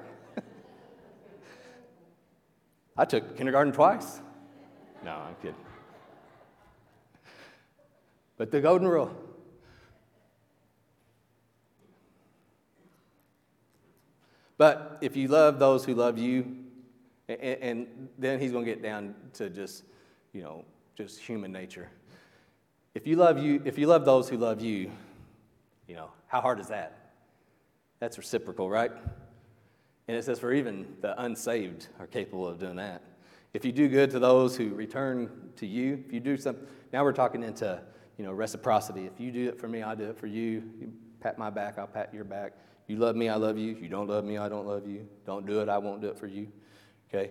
I 2.99 3.07
took 3.07 3.35
kindergarten 3.39 3.73
twice. 3.73 4.21
No, 5.03 5.13
I'm 5.13 5.37
kidding. 5.37 5.55
But 8.37 8.51
the 8.51 8.61
golden 8.61 8.89
rule 8.89 9.32
But 14.59 14.99
if 15.01 15.17
you 15.17 15.29
love 15.29 15.59
those 15.59 15.85
who 15.85 15.95
love 15.95 16.19
you, 16.19 16.57
and, 17.29 17.41
and 17.41 18.09
then 18.19 18.39
he's 18.41 18.53
going 18.53 18.65
to 18.65 18.71
get 18.71 18.83
down 18.83 19.15
to 19.35 19.51
just, 19.51 19.85
you 20.33 20.43
know, 20.43 20.65
just 20.95 21.21
human 21.21 21.53
nature. 21.53 21.89
If 22.95 23.07
you 23.07 23.17
love 23.17 23.39
you, 23.39 23.63
if 23.65 23.79
you 23.79 23.87
love 23.87 24.05
those 24.05 24.29
who 24.29 24.37
love 24.37 24.61
you, 24.61 24.91
you 25.89 25.97
know, 25.97 26.11
how 26.27 26.41
hard 26.41 26.61
is 26.61 26.69
that? 26.69 26.99
That's 28.01 28.19
reciprocal, 28.19 28.69
right? 28.69 28.93
And 30.09 30.17
it 30.17 30.25
says, 30.25 30.39
for 30.39 30.53
even 30.53 30.97
the 31.01 31.21
unsaved 31.23 31.89
are 31.99 32.07
capable 32.07 32.47
of 32.47 32.59
doing 32.59 32.77
that. 32.77 33.03
If 33.55 33.65
you 33.65 33.73
do 33.73 33.89
good 33.89 34.11
to 34.11 34.19
those 34.19 34.57
who 34.57 34.75
return 34.75 35.31
to 35.57 35.67
you, 35.67 36.03
if 36.07 36.13
you 36.13 36.21
do 36.21 36.37
something, 36.37 36.67
now 36.93 37.05
we're 37.05 37.13
talking 37.13 37.43
into, 37.43 37.81
you 38.19 38.25
know, 38.25 38.33
reciprocity. 38.33 39.07
If 39.07 39.21
you 39.21 39.31
do 39.31 39.49
it 39.49 39.59
for 39.59 39.69
me, 39.69 39.83
I 39.83 39.95
do 39.95 40.05
it 40.05 40.19
for 40.19 40.27
you. 40.27 40.63
You 40.81 40.93
pat 41.21 41.39
my 41.39 41.51
back, 41.51 41.79
I'll 41.79 41.87
pat 41.87 42.13
your 42.13 42.25
back. 42.25 42.53
You 42.87 42.97
love 42.97 43.17
me, 43.17 43.29
I 43.29 43.37
love 43.37 43.57
you. 43.59 43.75
You 43.75 43.89
don't 43.89 44.09
love 44.09 44.25
me, 44.25 44.39
I 44.39 44.49
don't 44.49 44.67
love 44.67 44.87
you. 44.87 45.07
Don't 45.25 45.47
do 45.47 45.61
it, 45.61 45.69
I 45.69 45.79
won't 45.79 46.01
do 46.01 46.09
it 46.09 46.19
for 46.19 46.27
you. 46.27 46.49
Okay? 47.09 47.31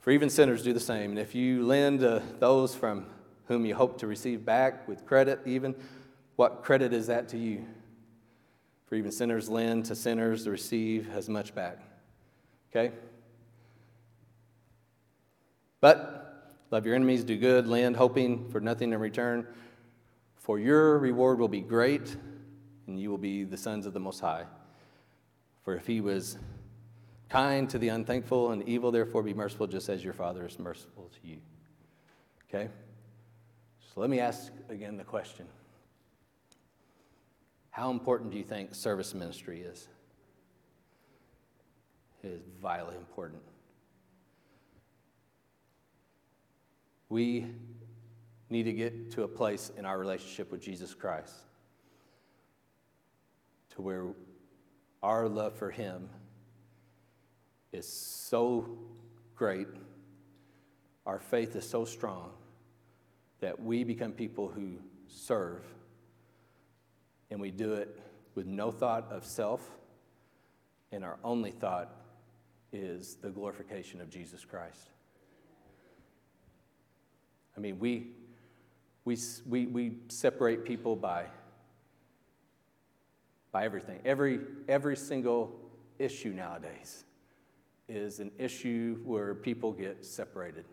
For 0.00 0.10
even 0.10 0.30
sinners 0.30 0.62
do 0.62 0.72
the 0.72 0.80
same. 0.80 1.10
And 1.10 1.18
if 1.18 1.34
you 1.34 1.64
lend 1.64 2.00
to 2.00 2.22
those 2.38 2.74
from 2.74 3.06
whom 3.46 3.64
you 3.64 3.74
hope 3.74 3.98
to 3.98 4.06
receive 4.06 4.44
back 4.44 4.86
with 4.88 5.06
credit, 5.06 5.40
even, 5.46 5.74
what 6.36 6.62
credit 6.62 6.92
is 6.92 7.06
that 7.08 7.28
to 7.28 7.38
you? 7.38 7.66
For 8.86 8.96
even 8.96 9.12
sinners 9.12 9.48
lend 9.48 9.86
to 9.86 9.94
sinners 9.94 10.44
to 10.44 10.50
receive 10.50 11.08
as 11.10 11.28
much 11.28 11.54
back. 11.54 11.78
Okay? 12.70 12.94
But 15.80 16.56
love 16.70 16.86
your 16.86 16.94
enemies, 16.94 17.24
do 17.24 17.36
good, 17.36 17.66
lend, 17.66 17.96
hoping 17.96 18.48
for 18.50 18.60
nothing 18.60 18.92
in 18.92 18.98
return. 18.98 19.46
For 20.36 20.58
your 20.58 20.98
reward 20.98 21.38
will 21.38 21.48
be 21.48 21.60
great, 21.60 22.16
and 22.86 22.98
you 22.98 23.10
will 23.10 23.18
be 23.18 23.44
the 23.44 23.56
sons 23.56 23.86
of 23.86 23.92
the 23.92 24.00
Most 24.00 24.20
High. 24.20 24.44
For 25.64 25.76
if 25.76 25.86
he 25.86 26.00
was 26.00 26.38
kind 27.28 27.68
to 27.70 27.78
the 27.78 27.88
unthankful 27.88 28.50
and 28.50 28.68
evil, 28.68 28.90
therefore 28.90 29.22
be 29.22 29.34
merciful, 29.34 29.66
just 29.66 29.88
as 29.88 30.02
your 30.02 30.12
Father 30.12 30.44
is 30.46 30.58
merciful 30.58 31.10
to 31.10 31.28
you. 31.28 31.38
Okay? 32.48 32.68
So 33.94 34.00
let 34.00 34.10
me 34.10 34.20
ask 34.20 34.52
again 34.68 34.96
the 34.96 35.04
question 35.04 35.46
How 37.70 37.90
important 37.90 38.30
do 38.32 38.38
you 38.38 38.44
think 38.44 38.74
service 38.74 39.14
ministry 39.14 39.60
is? 39.60 39.88
It 42.22 42.28
is 42.28 42.42
vitally 42.60 42.96
important. 42.96 43.42
We 47.08 47.46
need 48.48 48.62
to 48.64 48.72
get 48.72 49.10
to 49.12 49.22
a 49.22 49.28
place 49.28 49.70
in 49.76 49.84
our 49.84 49.98
relationship 49.98 50.50
with 50.50 50.60
Jesus 50.60 50.94
Christ 50.94 51.34
to 53.74 53.82
where 53.82 54.06
our 55.02 55.28
love 55.28 55.54
for 55.54 55.70
Him 55.70 56.08
is 57.72 57.86
so 57.86 58.78
great, 59.34 59.68
our 61.06 61.18
faith 61.18 61.56
is 61.56 61.68
so 61.68 61.84
strong 61.84 62.30
that 63.40 63.60
we 63.60 63.82
become 63.82 64.12
people 64.12 64.48
who 64.48 64.78
serve 65.08 65.64
and 67.30 67.40
we 67.40 67.50
do 67.50 67.72
it 67.72 67.98
with 68.34 68.46
no 68.46 68.70
thought 68.70 69.10
of 69.10 69.24
self, 69.24 69.70
and 70.92 71.02
our 71.02 71.18
only 71.24 71.50
thought 71.50 71.94
is 72.72 73.16
the 73.16 73.30
glorification 73.30 74.00
of 74.00 74.10
Jesus 74.10 74.44
Christ. 74.44 74.90
I 77.56 77.60
mean, 77.60 77.78
we, 77.78 78.08
we, 79.04 79.16
we, 79.46 79.66
we 79.66 79.92
separate 80.08 80.64
people 80.64 80.94
by, 80.94 81.26
by 83.52 83.64
everything. 83.64 84.00
Every, 84.04 84.40
every 84.66 84.96
single 84.96 85.52
issue 85.98 86.30
nowadays 86.30 87.04
is 87.88 88.18
an 88.18 88.32
issue 88.38 88.98
where 89.04 89.34
people 89.34 89.72
get 89.72 90.04
separated. 90.04 90.64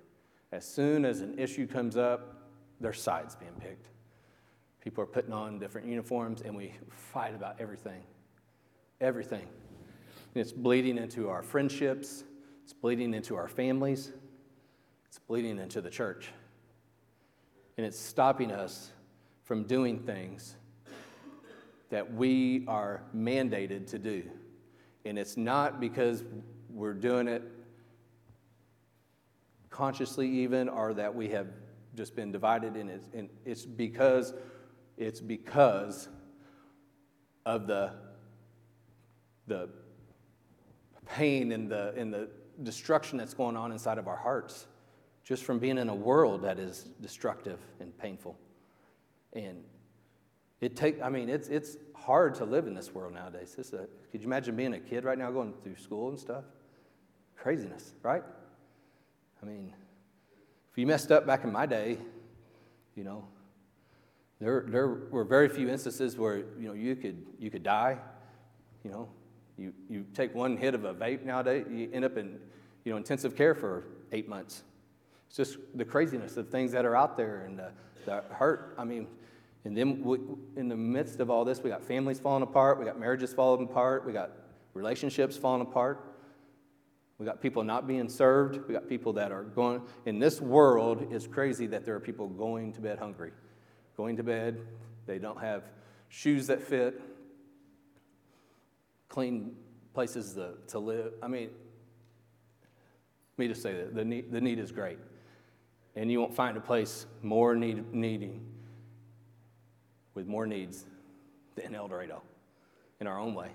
As 0.52 0.65
soon 0.65 1.06
as 1.06 1.22
an 1.22 1.38
issue 1.38 1.68
comes 1.68 1.98
up, 1.98 2.50
their 2.80 2.94
sides 2.94 3.36
being 3.36 3.52
picked. 3.60 3.88
People 4.82 5.04
are 5.04 5.08
putting 5.08 5.34
on 5.34 5.60
different 5.60 5.88
uniforms, 5.88 6.42
and 6.42 6.56
we 6.56 6.74
fight 6.89 7.36
about 7.36 7.60
everything. 7.60 8.02
Everything. 9.02 9.46
And 10.34 10.42
it's 10.42 10.54
bleeding 10.54 10.98
into 10.98 11.30
our 11.30 11.44
friendships, 11.44 12.24
it's 12.63 12.74
bleeding 12.74 13.13
into 13.13 13.36
our 13.36 13.50
families, 13.50 14.12
it's 15.08 15.20
bleeding 15.20 15.60
into 15.60 15.82
the 15.82 15.89
church. 15.89 16.30
And 17.78 17.86
it's 17.86 18.00
stopping 18.00 18.52
us 18.52 18.92
from 19.44 19.63
doing 19.63 20.00
things 20.00 20.56
that 21.89 22.13
we 22.13 22.65
are 22.67 23.04
mandated 23.15 23.88
to 23.88 23.99
do. 23.99 24.23
And 25.06 25.17
it's 25.17 25.38
not 25.38 25.80
because 25.80 26.23
we're 26.69 26.93
doing 26.93 27.28
it 27.28 27.43
consciously, 29.69 30.28
even, 30.28 30.69
or 30.69 30.93
that 30.93 31.13
we 31.13 31.30
have 31.30 31.47
just 31.95 32.15
been 32.15 32.32
divided 32.32 32.75
in 32.75 32.89
it. 32.89 33.04
And 33.13 33.30
it's 33.45 33.65
because 33.65 34.34
it's 34.97 35.21
because 35.21 36.10
of 37.45 37.67
the 37.67 37.93
the 39.47 39.69
pain 41.06 41.52
and 41.52 41.69
the 41.69 41.93
and 41.97 42.13
the 42.13 42.30
destruction 42.62 43.17
that's 43.17 43.34
going 43.34 43.56
on 43.56 43.71
inside 43.71 43.97
of 43.97 44.08
our 44.08 44.17
hearts 44.17 44.67
just 45.23 45.43
from 45.43 45.60
being 45.60 45.78
in 45.78 45.89
a 45.89 45.95
world 45.95 46.41
that 46.41 46.60
is 46.60 46.89
destructive 47.02 47.60
and 47.80 47.97
painful. 47.97 48.38
And 49.34 49.63
it 50.62 50.76
take 50.76 51.02
I 51.02 51.10
mean 51.10 51.30
it's 51.30 51.48
it's 51.48 51.78
hard 51.95 52.36
to 52.36 52.45
live 52.45 52.67
in 52.67 52.74
this 52.74 52.93
world 52.93 53.13
nowadays. 53.13 53.56
A, 53.60 53.88
could 54.12 54.22
you 54.22 54.28
imagine 54.28 54.56
being 54.56 54.74
a 54.74 54.80
kid 54.80 55.04
right 55.04 55.17
now 55.17 55.32
going 55.32 55.54
through 55.63 55.78
school 55.78 56.10
and 56.10 56.19
stuff? 56.19 56.43
Craziness, 57.36 57.93
right? 58.04 58.24
I 59.41 59.45
mean, 59.45 59.74
if 60.72 60.78
you 60.78 60.86
messed 60.86 61.12
up 61.12 61.26
back 61.26 61.43
in 61.43 61.52
my 61.52 61.65
day, 61.65 61.98
you 62.95 63.04
know, 63.04 63.26
there, 64.39 64.65
there 64.67 64.88
were 64.88 65.24
very 65.24 65.50
few 65.50 65.69
instances 65.69 66.17
where, 66.17 66.38
you 66.38 66.67
know, 66.67 66.74
you 66.74 66.95
could, 66.95 67.26
you 67.38 67.50
could 67.50 67.63
die. 67.63 67.98
You 68.84 68.91
know, 68.91 69.10
you, 69.58 69.74
you 69.89 70.06
take 70.13 70.34
one 70.34 70.56
hit 70.58 70.74
of 70.74 70.86
a 70.86 70.93
vape 70.93 71.24
nowadays, 71.24 71.65
you 71.69 71.89
end 71.91 72.06
up 72.06 72.17
in, 72.17 72.39
you 72.86 72.91
know, 72.91 72.98
intensive 72.98 73.36
care 73.36 73.54
for 73.54 73.84
eight 74.12 74.30
months. 74.30 74.63
It's 75.28 75.38
just 75.38 75.58
the 75.76 75.86
craziness 75.86 76.38
of 76.38 76.50
things 76.50 76.72
that 76.72 76.86
are 76.86 76.95
out 76.95 77.17
there 77.17 77.41
and 77.45 77.60
the, 77.60 77.72
the 78.06 78.24
hurt. 78.32 78.76
I 78.78 78.86
mean, 78.86 79.08
and 79.65 79.76
then 79.76 80.02
we, 80.04 80.19
in 80.56 80.69
the 80.69 80.76
midst 80.76 81.19
of 81.19 81.30
all 81.30 81.43
this, 81.43 81.62
we 81.62 81.69
got 81.69 81.84
families 81.84 82.19
falling 82.19 82.43
apart, 82.43 82.80
we 82.80 82.86
got 82.86 83.00
marriages 83.00 83.34
falling 83.34 83.65
apart, 83.65 84.06
we 84.06 84.13
got 84.13 84.32
relationships 84.74 85.38
falling 85.38 85.62
apart. 85.62 86.06
We 87.17 87.26
got 87.26 87.41
people 87.41 87.65
not 87.65 87.86
being 87.86 88.08
served. 88.08 88.65
We 88.67 88.74
got 88.74 88.88
people 88.88 89.12
that 89.13 89.32
are 89.34 89.43
going. 89.43 89.82
In 90.06 90.19
this 90.19 90.39
world, 90.39 91.06
it's 91.12 91.28
crazy 91.28 91.67
that 91.67 91.84
there 91.84 91.93
are 91.93 92.00
people 92.00 92.30
going 92.30 92.72
to 92.74 92.82
bed 92.82 92.98
hungry, 92.98 93.32
going 93.98 94.15
to 94.15 94.24
bed. 94.24 94.62
They 95.06 95.19
don't 95.19 95.39
have 95.39 95.63
shoes 96.08 96.48
that 96.48 96.62
fit, 96.62 97.02
clean 99.10 99.54
places 99.93 100.34
to, 100.36 100.54
to 100.67 100.80
live. 100.80 101.12
I 101.22 101.28
mean, 101.28 101.50
me 103.36 103.50
to 103.50 103.56
say 103.56 103.74
that 103.74 103.93
the 103.93 104.06
need, 104.06 104.32
the 104.32 104.39
need 104.39 104.60
is 104.60 104.72
great, 104.72 105.00
and 105.98 106.10
you 106.10 106.22
won't 106.22 106.34
find 106.34 106.56
a 106.56 106.62
place 106.62 107.06
more 107.22 107.54
need, 107.54 107.93
needing 107.93 108.45
with 110.13 110.28
more 110.28 110.48
needs 110.48 110.86
than 111.56 111.76
El 111.76 111.88
Dorado 111.88 112.22
in 113.00 113.08
our 113.08 113.19
own 113.19 113.34
way. 113.34 113.50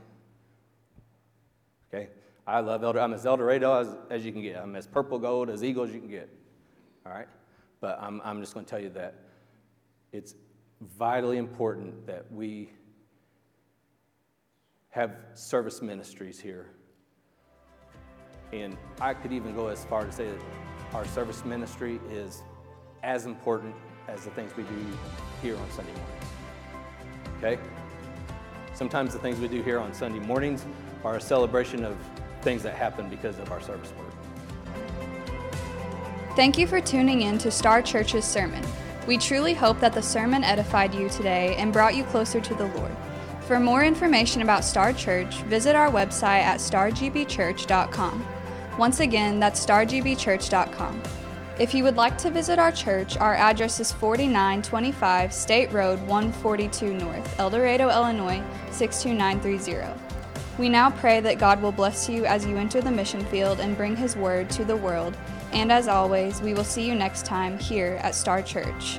Okay? 1.92 2.08
I 2.46 2.60
love 2.60 2.82
El 2.84 2.92
Dorado. 2.92 3.04
I'm 3.04 3.14
as 3.14 3.26
El 3.26 3.36
Dorado 3.36 3.80
as, 3.80 3.88
as 4.10 4.24
you 4.24 4.32
can 4.32 4.42
get. 4.42 4.56
I'm 4.56 4.76
as 4.76 4.86
purple 4.86 5.18
gold 5.18 5.50
as 5.50 5.64
eagle 5.64 5.84
as 5.84 5.92
you 5.92 6.00
can 6.00 6.10
get. 6.10 6.28
All 7.06 7.12
right? 7.12 7.28
But 7.80 7.98
I'm, 8.00 8.20
I'm 8.24 8.40
just 8.40 8.54
going 8.54 8.66
to 8.66 8.70
tell 8.70 8.80
you 8.80 8.90
that 8.90 9.14
it's 10.12 10.34
vitally 10.98 11.38
important 11.38 12.06
that 12.06 12.30
we 12.30 12.70
have 14.90 15.16
service 15.34 15.82
ministries 15.82 16.38
here 16.38 16.68
And 18.52 18.76
I 19.00 19.14
could 19.14 19.32
even 19.32 19.54
go 19.54 19.68
as 19.68 19.84
far 19.84 20.04
to 20.04 20.12
say 20.12 20.28
that 20.28 20.40
our 20.92 21.04
service 21.06 21.44
ministry 21.44 22.00
is 22.10 22.42
as 23.02 23.26
important 23.26 23.74
as 24.06 24.24
the 24.24 24.30
things 24.30 24.56
we 24.56 24.62
do 24.64 24.86
here 25.42 25.56
on 25.56 25.70
Sunday 25.72 25.92
mornings. 25.92 26.33
Okay? 27.44 27.60
Sometimes 28.74 29.12
the 29.12 29.18
things 29.18 29.38
we 29.38 29.48
do 29.48 29.62
here 29.62 29.78
on 29.78 29.92
Sunday 29.92 30.18
mornings 30.18 30.64
are 31.04 31.16
a 31.16 31.20
celebration 31.20 31.84
of 31.84 31.96
things 32.40 32.62
that 32.62 32.74
happen 32.74 33.08
because 33.08 33.38
of 33.38 33.52
our 33.52 33.60
service 33.60 33.92
work. 33.98 34.08
Thank 36.36 36.58
you 36.58 36.66
for 36.66 36.80
tuning 36.80 37.22
in 37.22 37.38
to 37.38 37.50
Star 37.50 37.82
Church's 37.82 38.24
sermon. 38.24 38.64
We 39.06 39.18
truly 39.18 39.54
hope 39.54 39.78
that 39.80 39.92
the 39.92 40.02
sermon 40.02 40.42
edified 40.42 40.94
you 40.94 41.08
today 41.08 41.54
and 41.56 41.72
brought 41.72 41.94
you 41.94 42.04
closer 42.04 42.40
to 42.40 42.54
the 42.54 42.66
Lord. 42.68 42.90
For 43.42 43.60
more 43.60 43.84
information 43.84 44.40
about 44.40 44.64
Star 44.64 44.92
Church, 44.94 45.42
visit 45.42 45.76
our 45.76 45.90
website 45.90 46.42
at 46.42 46.60
stargbchurch.com. 46.60 48.26
Once 48.78 49.00
again, 49.00 49.38
that's 49.38 49.64
stargbchurch.com. 49.64 51.02
If 51.56 51.72
you 51.72 51.84
would 51.84 51.94
like 51.94 52.18
to 52.18 52.30
visit 52.30 52.58
our 52.58 52.72
church, 52.72 53.16
our 53.16 53.36
address 53.36 53.78
is 53.78 53.92
4925 53.92 55.32
State 55.32 55.72
Road 55.72 56.00
142 56.00 56.94
North, 56.94 57.38
El 57.38 57.48
Dorado, 57.48 57.90
Illinois 57.90 58.42
62930. 58.72 60.00
We 60.58 60.68
now 60.68 60.90
pray 60.90 61.20
that 61.20 61.38
God 61.38 61.62
will 61.62 61.70
bless 61.70 62.08
you 62.08 62.26
as 62.26 62.44
you 62.44 62.56
enter 62.56 62.80
the 62.80 62.90
mission 62.90 63.24
field 63.26 63.60
and 63.60 63.76
bring 63.76 63.94
His 63.94 64.16
word 64.16 64.50
to 64.50 64.64
the 64.64 64.76
world. 64.76 65.16
And 65.52 65.70
as 65.70 65.86
always, 65.86 66.42
we 66.42 66.54
will 66.54 66.64
see 66.64 66.88
you 66.88 66.96
next 66.96 67.24
time 67.24 67.56
here 67.56 68.00
at 68.02 68.16
Star 68.16 68.42
Church. 68.42 68.98